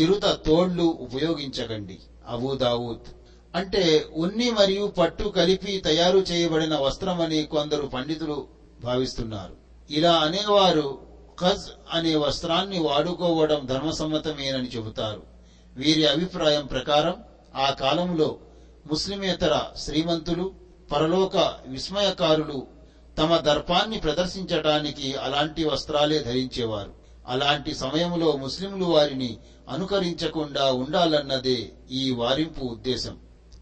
[0.00, 3.06] చిరుత తోళ్ళు ఉపయోగించకండి అబూ దావూద్.
[3.54, 8.46] అంటే ఉన్ని మరియు పట్టు కలిపి తయారు చేయబడిన వస్త్రమని కొందరు పండితులు
[8.80, 9.54] భావిస్తున్నారు.
[9.90, 10.98] ఇలా అనేవారు
[11.40, 15.37] ఖజ్ అనే వస్త్రాన్ని వాడుకోవడం ధర్మసమ్మతమేనని చెబుతారు.
[15.76, 17.24] వీరి అభిప్రాయం ప్రకారం
[17.56, 18.38] ఆ కాలంలో
[18.92, 20.54] ముస్లిమేతర శ్రీమంతులు
[20.92, 22.66] పరలోక విస్మయకారులు
[23.18, 26.92] తమ దర్పాన్ని ప్రదర్శించటానికి అలాంటి వస్త్రాలే ధరించేవారు.
[27.26, 29.38] అలాంటి సమయంలో ముస్లింలు వారిని
[29.68, 33.18] అనుకరించకుండా ఉండాలన్నదే ఈ వారింపు ఉద్దేశం.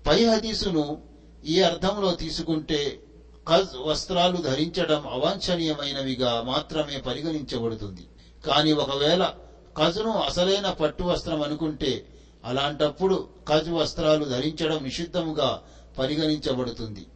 [0.07, 1.02] పై హదీసును
[1.44, 3.00] ఈ అర్థంలో తీసుకుంటే
[3.48, 8.09] కజ్ వస్త్రాలు ధరించడం అవాంఛనీయమైనవిగా మాత్రమే పరిగణించబడుతుంది.
[8.46, 9.34] కాని ఒకవేళ
[9.77, 12.07] కజును అసలైన పట్టు వస్త్రం అనుకుంటే
[12.45, 15.62] అలాంటప్పుడు కజు వస్త్రాలు ధరించడం నిషిద్ధముగా
[15.99, 17.07] పరిగణించబడుతుంది.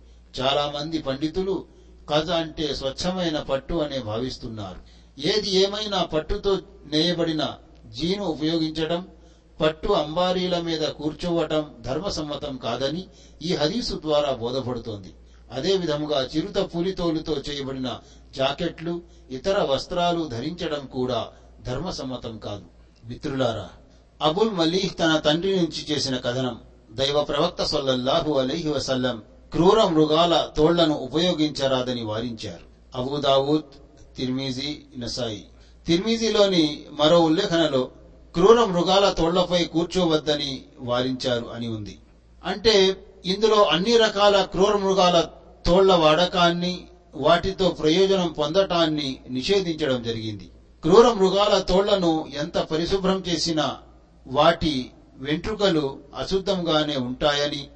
[0.41, 1.67] చాలా మంది పండితులు
[2.09, 4.81] కజ అంటే స్వచ్ఛమైన పట్టు అనే భావిస్తున్నారు.
[5.21, 7.57] ఏది ఏమైనా పట్టుతో నేయబడిన
[7.87, 9.09] జీను ఉపయోగించడం
[9.61, 13.07] పట్టు అంబారీల మీద కూర్చోవటం ధర్మసమ్మతం కాదని
[13.43, 15.13] ఈ హదీసు ద్వారా బోధపడుతోంది.
[15.53, 18.01] అదే విధముగా చిరుత పులితోలుతో చేయబడిన
[18.37, 21.31] జాకెట్లు ఇతర వస్త్రాలు ధరించడం కూడా
[21.67, 22.63] ధర్మసమ్మతం కాదు.
[23.09, 23.69] మిత్రులారా
[24.23, 30.95] అబుల్ మలీహ్ తన తండ్రి నుంచి చేసిన కథనం దైవ ప్రవక్త సొల్లల్లాహు అలీహి వసల్లం క్రూర మృగాల తోళ్ళను
[30.95, 32.71] ఉపయోగించరాదని వారించారు.
[32.95, 33.63] అబూదావూద్
[34.17, 35.47] తిర్మీజీ నసాయి.
[35.87, 37.91] తిర్మీజీలోని మరో ఉల్లేఖనలో
[38.35, 41.99] క్రూర మృగాల తోళ్ళపై కూర్చోవద్దని వారించారు అని ఉంది.
[42.45, 45.29] అంటే ఇందులో అన్ని రకాల క్రూర మృగాల
[45.67, 50.51] తోళ్ళ వాడకాన్ని వాటితో ప్రయోజనం పొందటాన్ని నిషేధించడం జరిగింది.
[50.83, 53.77] క్రూర మృగాల తోళ్ళను ఎంత పరిశుభ్రం చేసినా
[54.27, 57.71] వాటి వెంట్రుకలు అశుద్ధంగానే ఉంటాయని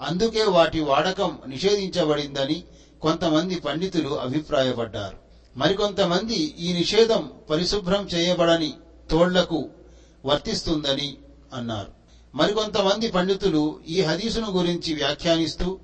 [0.00, 2.64] అందుకే వాటి వాడకం నిషేధించబడిందని
[3.02, 5.16] కొంతమంది పండితులు అభిప్రాయపడ్డారు.
[5.56, 8.72] మరికొంతమంది ఈ నిషేధం పరిశుభ్రం చేయబడని
[9.10, 9.70] తోళ్ళకు
[10.24, 11.16] వర్తిస్తుందని
[11.54, 11.88] అన్నారు.
[12.34, 15.78] మరికొంతమంది పండితులు ఈ హదీసును గురించి వ్యాఖ్యానిస్తూ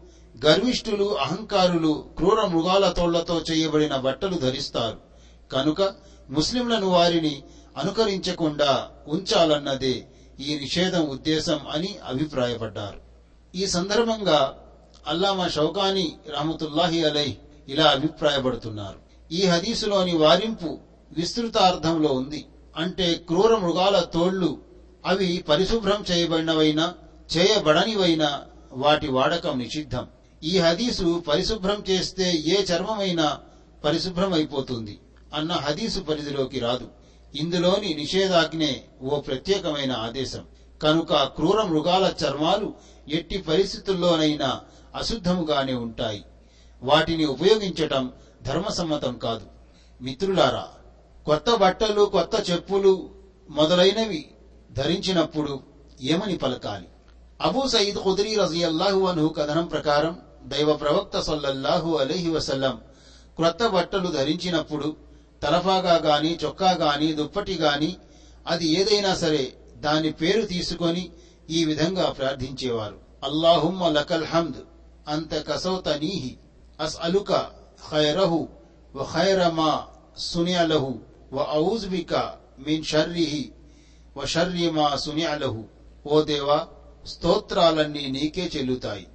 [0.46, 4.98] గర్విష్ఠులు అహంకారులు క్రూర మృగాల తోళ్ళతో చేయబడిన బట్టలు ధరిస్తారు.
[5.52, 7.42] కనుక ముస్లింలను వారిని
[7.76, 10.06] అనుకరించకుండా ఉంచాలన్నదే
[10.40, 13.00] ఈ నిషేధం ఉద్దేశం అని అభిప్రాయపడ్డారు.
[13.56, 14.58] ఈ సందర్భంగా
[15.06, 17.36] అల్లామా షౌకాని రహమతుల్లాహి అలై
[17.68, 18.98] ఇలా అభిప్రాయపడుతున్నారు.
[19.32, 20.78] ఈ హదీసులోని వారింపు
[21.12, 22.46] విస్తృత అర్థంలో ఉంది.
[22.76, 24.58] అంటే క్రూర మృగాల తోళ్ళు
[25.06, 26.94] అవి పరిశుభ్రం చేయబడినవైనా
[27.36, 30.06] చేయబడనివైనా వాటి వాడకం నిషిద్ధం.
[30.42, 33.38] ఈ హదీసు పరిశుభ్రం చేస్తే ఏ చర్మమైనా
[33.84, 34.98] పరిశుభ్రం అయిపోతుంది
[35.34, 36.88] అన్న హదీసు పరిధిలోకి రాదు.
[37.34, 40.44] ఇందులోని నిషేధాజ్ఞే ఓ ప్రత్యేకమైన ఆదేశం.
[40.82, 42.74] కనుక క్రూర మృగాల చర్మాలు
[43.08, 44.60] ఎట్టి పరిస్థితుల్లోనైనా
[44.94, 46.24] అశుద్ధముగానే ఉంటాయి.
[46.82, 48.12] వాటిని ఉపయోగించటం
[48.42, 49.46] ధర్మసమ్మతం కాదు.
[50.02, 50.68] మిత్రులారా
[51.26, 53.10] కొత్త బట్టలు కొత్త చెప్పులు
[53.50, 54.30] మొదలైనవి
[54.72, 55.60] ధరించినప్పుడు
[56.00, 56.84] ఏమని పలకాలి?
[57.40, 62.80] అబూ సయీద్ ఖుద్రీ రజియల్లాహు అన్హు కథనం ప్రకారం దైవ ప్రవక్త సల్లల్లాహు అలైహి వసల్లం
[63.36, 65.09] క్రొత్త బట్టలు ధరించినప్పుడు
[65.42, 67.96] తలఫాగా గాని చొక్కా గాని దుప్పటి గాని
[68.46, 71.10] అది ఏదైనా సరే దాని పేరు తీసుకొని
[71.50, 72.98] ఈ విధంగా ప్రార్థించేవారు.
[73.24, 74.56] అల్లాహుమ్మ లకల్ హమ్ద్
[75.08, 75.34] అంత
[76.80, 77.50] అస్ అలుకా
[77.90, 78.48] ఖైరహు
[78.94, 79.86] వ ఖైరమా
[80.18, 81.00] సునియలహు
[81.32, 82.14] వ ఔజ్బిక
[82.58, 83.52] మిన్ షర్రిహి
[84.16, 85.64] వ షర్రిమా సునియలహు.
[86.06, 86.68] ఓ దేవా
[87.06, 89.06] స్తోత్రాలన్నీ నీకే చెల్లుతాయి.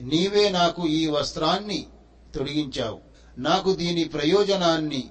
[0.00, 1.86] నీవే నాకు ఈ వస్త్రాన్ని
[2.34, 2.98] తొడిగించావు.
[3.38, 5.10] నాకు దీని ప్రయోజనాన్ని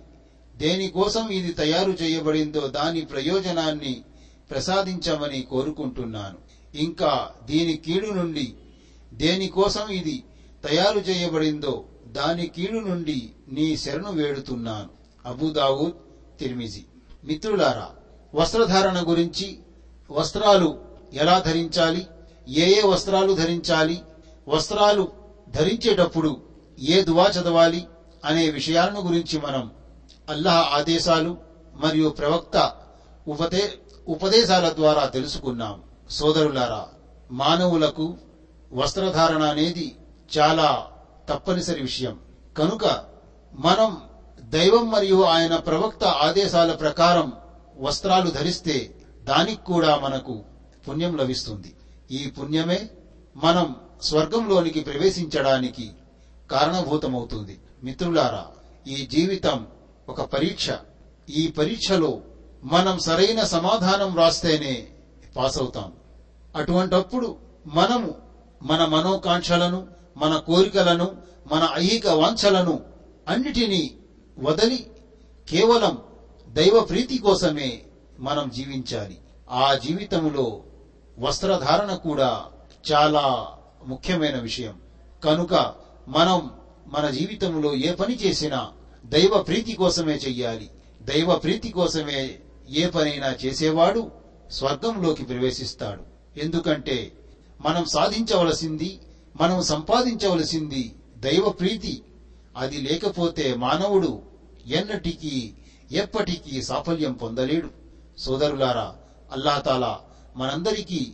[0.59, 4.01] దేనికోసం ఇది తయారు చేయబడిందో దాని ప్రయోజనాన్ని
[4.51, 6.37] ప్రసాదించమని కోరుకుంటున్నాను.
[6.77, 8.53] ఇంకా దీని కీడు నుండి
[9.13, 10.23] దేనికోసం ఇది
[10.69, 14.89] తయారు చేయబడిందో దాని కీడు నుండి నీ శరణు వేడుతున్నాను.
[15.25, 15.91] అబుదావుద్
[16.39, 16.85] తిర్మిజి.
[17.23, 17.89] మిత్రులారా
[18.35, 19.59] వస్త్రధారణ గురించి
[20.11, 20.79] వస్త్రాలు
[21.13, 22.07] ఎలా ధరించాలి?
[22.47, 24.01] ఏ ఏ వస్త్రాలు ధరించాలి?
[24.47, 25.11] వస్త్రాలు
[25.49, 26.41] ధరించేటప్పుడు
[26.79, 27.85] ఏ దువా చదవాలి?
[28.25, 29.71] అనే విషయాలను గురించి మనం
[30.29, 31.37] అల్లాహ్ ఆదేశాలు
[31.75, 32.71] మరియు ప్రవక్త
[33.27, 33.73] ఉపదే
[34.07, 35.81] ఉపదేశాల ద్వారా తెలుసుకున్నాం.
[36.09, 36.87] సోదరులారా
[37.31, 38.17] మానవులకు
[38.73, 39.95] వస్త్రధారణ అనేది
[40.37, 40.87] చాలా
[41.29, 42.19] తప్పనిసరి విషయం.
[42.57, 43.05] కనుక
[43.53, 44.01] మనం
[44.39, 47.33] దైవం మరియు ఆయన ప్రవక్త ఆదేశాల ప్రకారం
[47.79, 50.43] వస్త్రాలు ధరిస్తే దానికి కూడా మనకు
[50.87, 51.75] పుణ్యం లభిస్తుంది.
[52.11, 52.89] ఈ పుణ్యమే
[53.35, 55.91] మనం స్వర్గంలోనికి ప్రవేశించడానికి
[56.51, 57.59] కారణభూతమవుతుంది.
[57.83, 58.45] మిత్రులారా
[58.87, 59.67] ఈ జీవితం
[60.09, 60.69] ఒక పరీక్ష.
[61.29, 62.21] ఈ పరీక్షలో
[62.63, 64.87] మనం సరైన సమాధానం రాస్తేనే
[65.35, 65.93] పాస్ అవుతాం.
[66.55, 67.37] అటువంటప్పుడు
[67.67, 68.15] మనము
[68.63, 69.87] మన మనోకాంక్షలను
[70.17, 71.17] మన కోరికలను
[71.51, 72.79] మన ఐహిక వాంఛలను
[73.27, 73.97] అన్నిటినీ
[74.39, 74.91] వదలి
[75.49, 75.97] కేవలం
[76.49, 77.81] దైవ ప్రీతి కోసమే
[78.19, 79.17] మనం జీవించాలి.
[79.51, 80.63] ఆ జీవితంలో
[81.19, 82.45] వస్త్రధారణ కూడా
[82.91, 83.47] చాలా
[83.85, 84.81] ముఖ్యమైన విషయం.
[85.23, 85.73] కనుక
[86.07, 86.51] మనం
[86.87, 88.71] మన జీవితంలో ఏ పని చేసినా
[89.05, 90.69] దైవ ప్రీతి కోసమే చెయ్యాలి.
[91.01, 92.39] దైవ ప్రీతి కోసమే
[92.69, 94.11] ఏ పనైనా చేసేవాడు
[94.51, 96.01] స్వర్గంలోకి ప్రవేశిస్తాడు.
[96.39, 97.11] ఎందుకంటే
[97.61, 98.99] మనం సాధించవలసింది
[99.35, 102.03] మనం సంపాదించవలసింది దైవ ప్రీతి.
[102.57, 104.21] అది లేకపోతే మానవుడు
[104.67, 105.53] ఎన్నటికీ
[105.91, 107.69] ఎప్పటికీ సాఫల్యం పొందలేడు.
[108.17, 108.95] సోదరులారా
[109.31, 109.99] అల్లాతాలా
[110.35, 111.13] మనందరికీ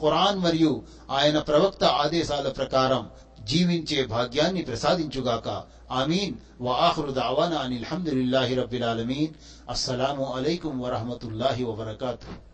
[0.00, 3.08] ఖురాన్ మరియు ఆయన ప్రవక్త ఆదేశాల ప్రకారం
[3.44, 5.62] జీవించే భాగ్యాన్ని ప్రసాదించుగాక.
[5.90, 6.34] ఆమీన్.
[6.60, 9.34] వాహరు దావానా అనిల్ హమ్దుల్లాహి రబ్బిల్ ఆలమీన్.
[9.70, 12.51] అస్సలాము అలైకుం వరహమతుల్లాహి వబర్కాతు.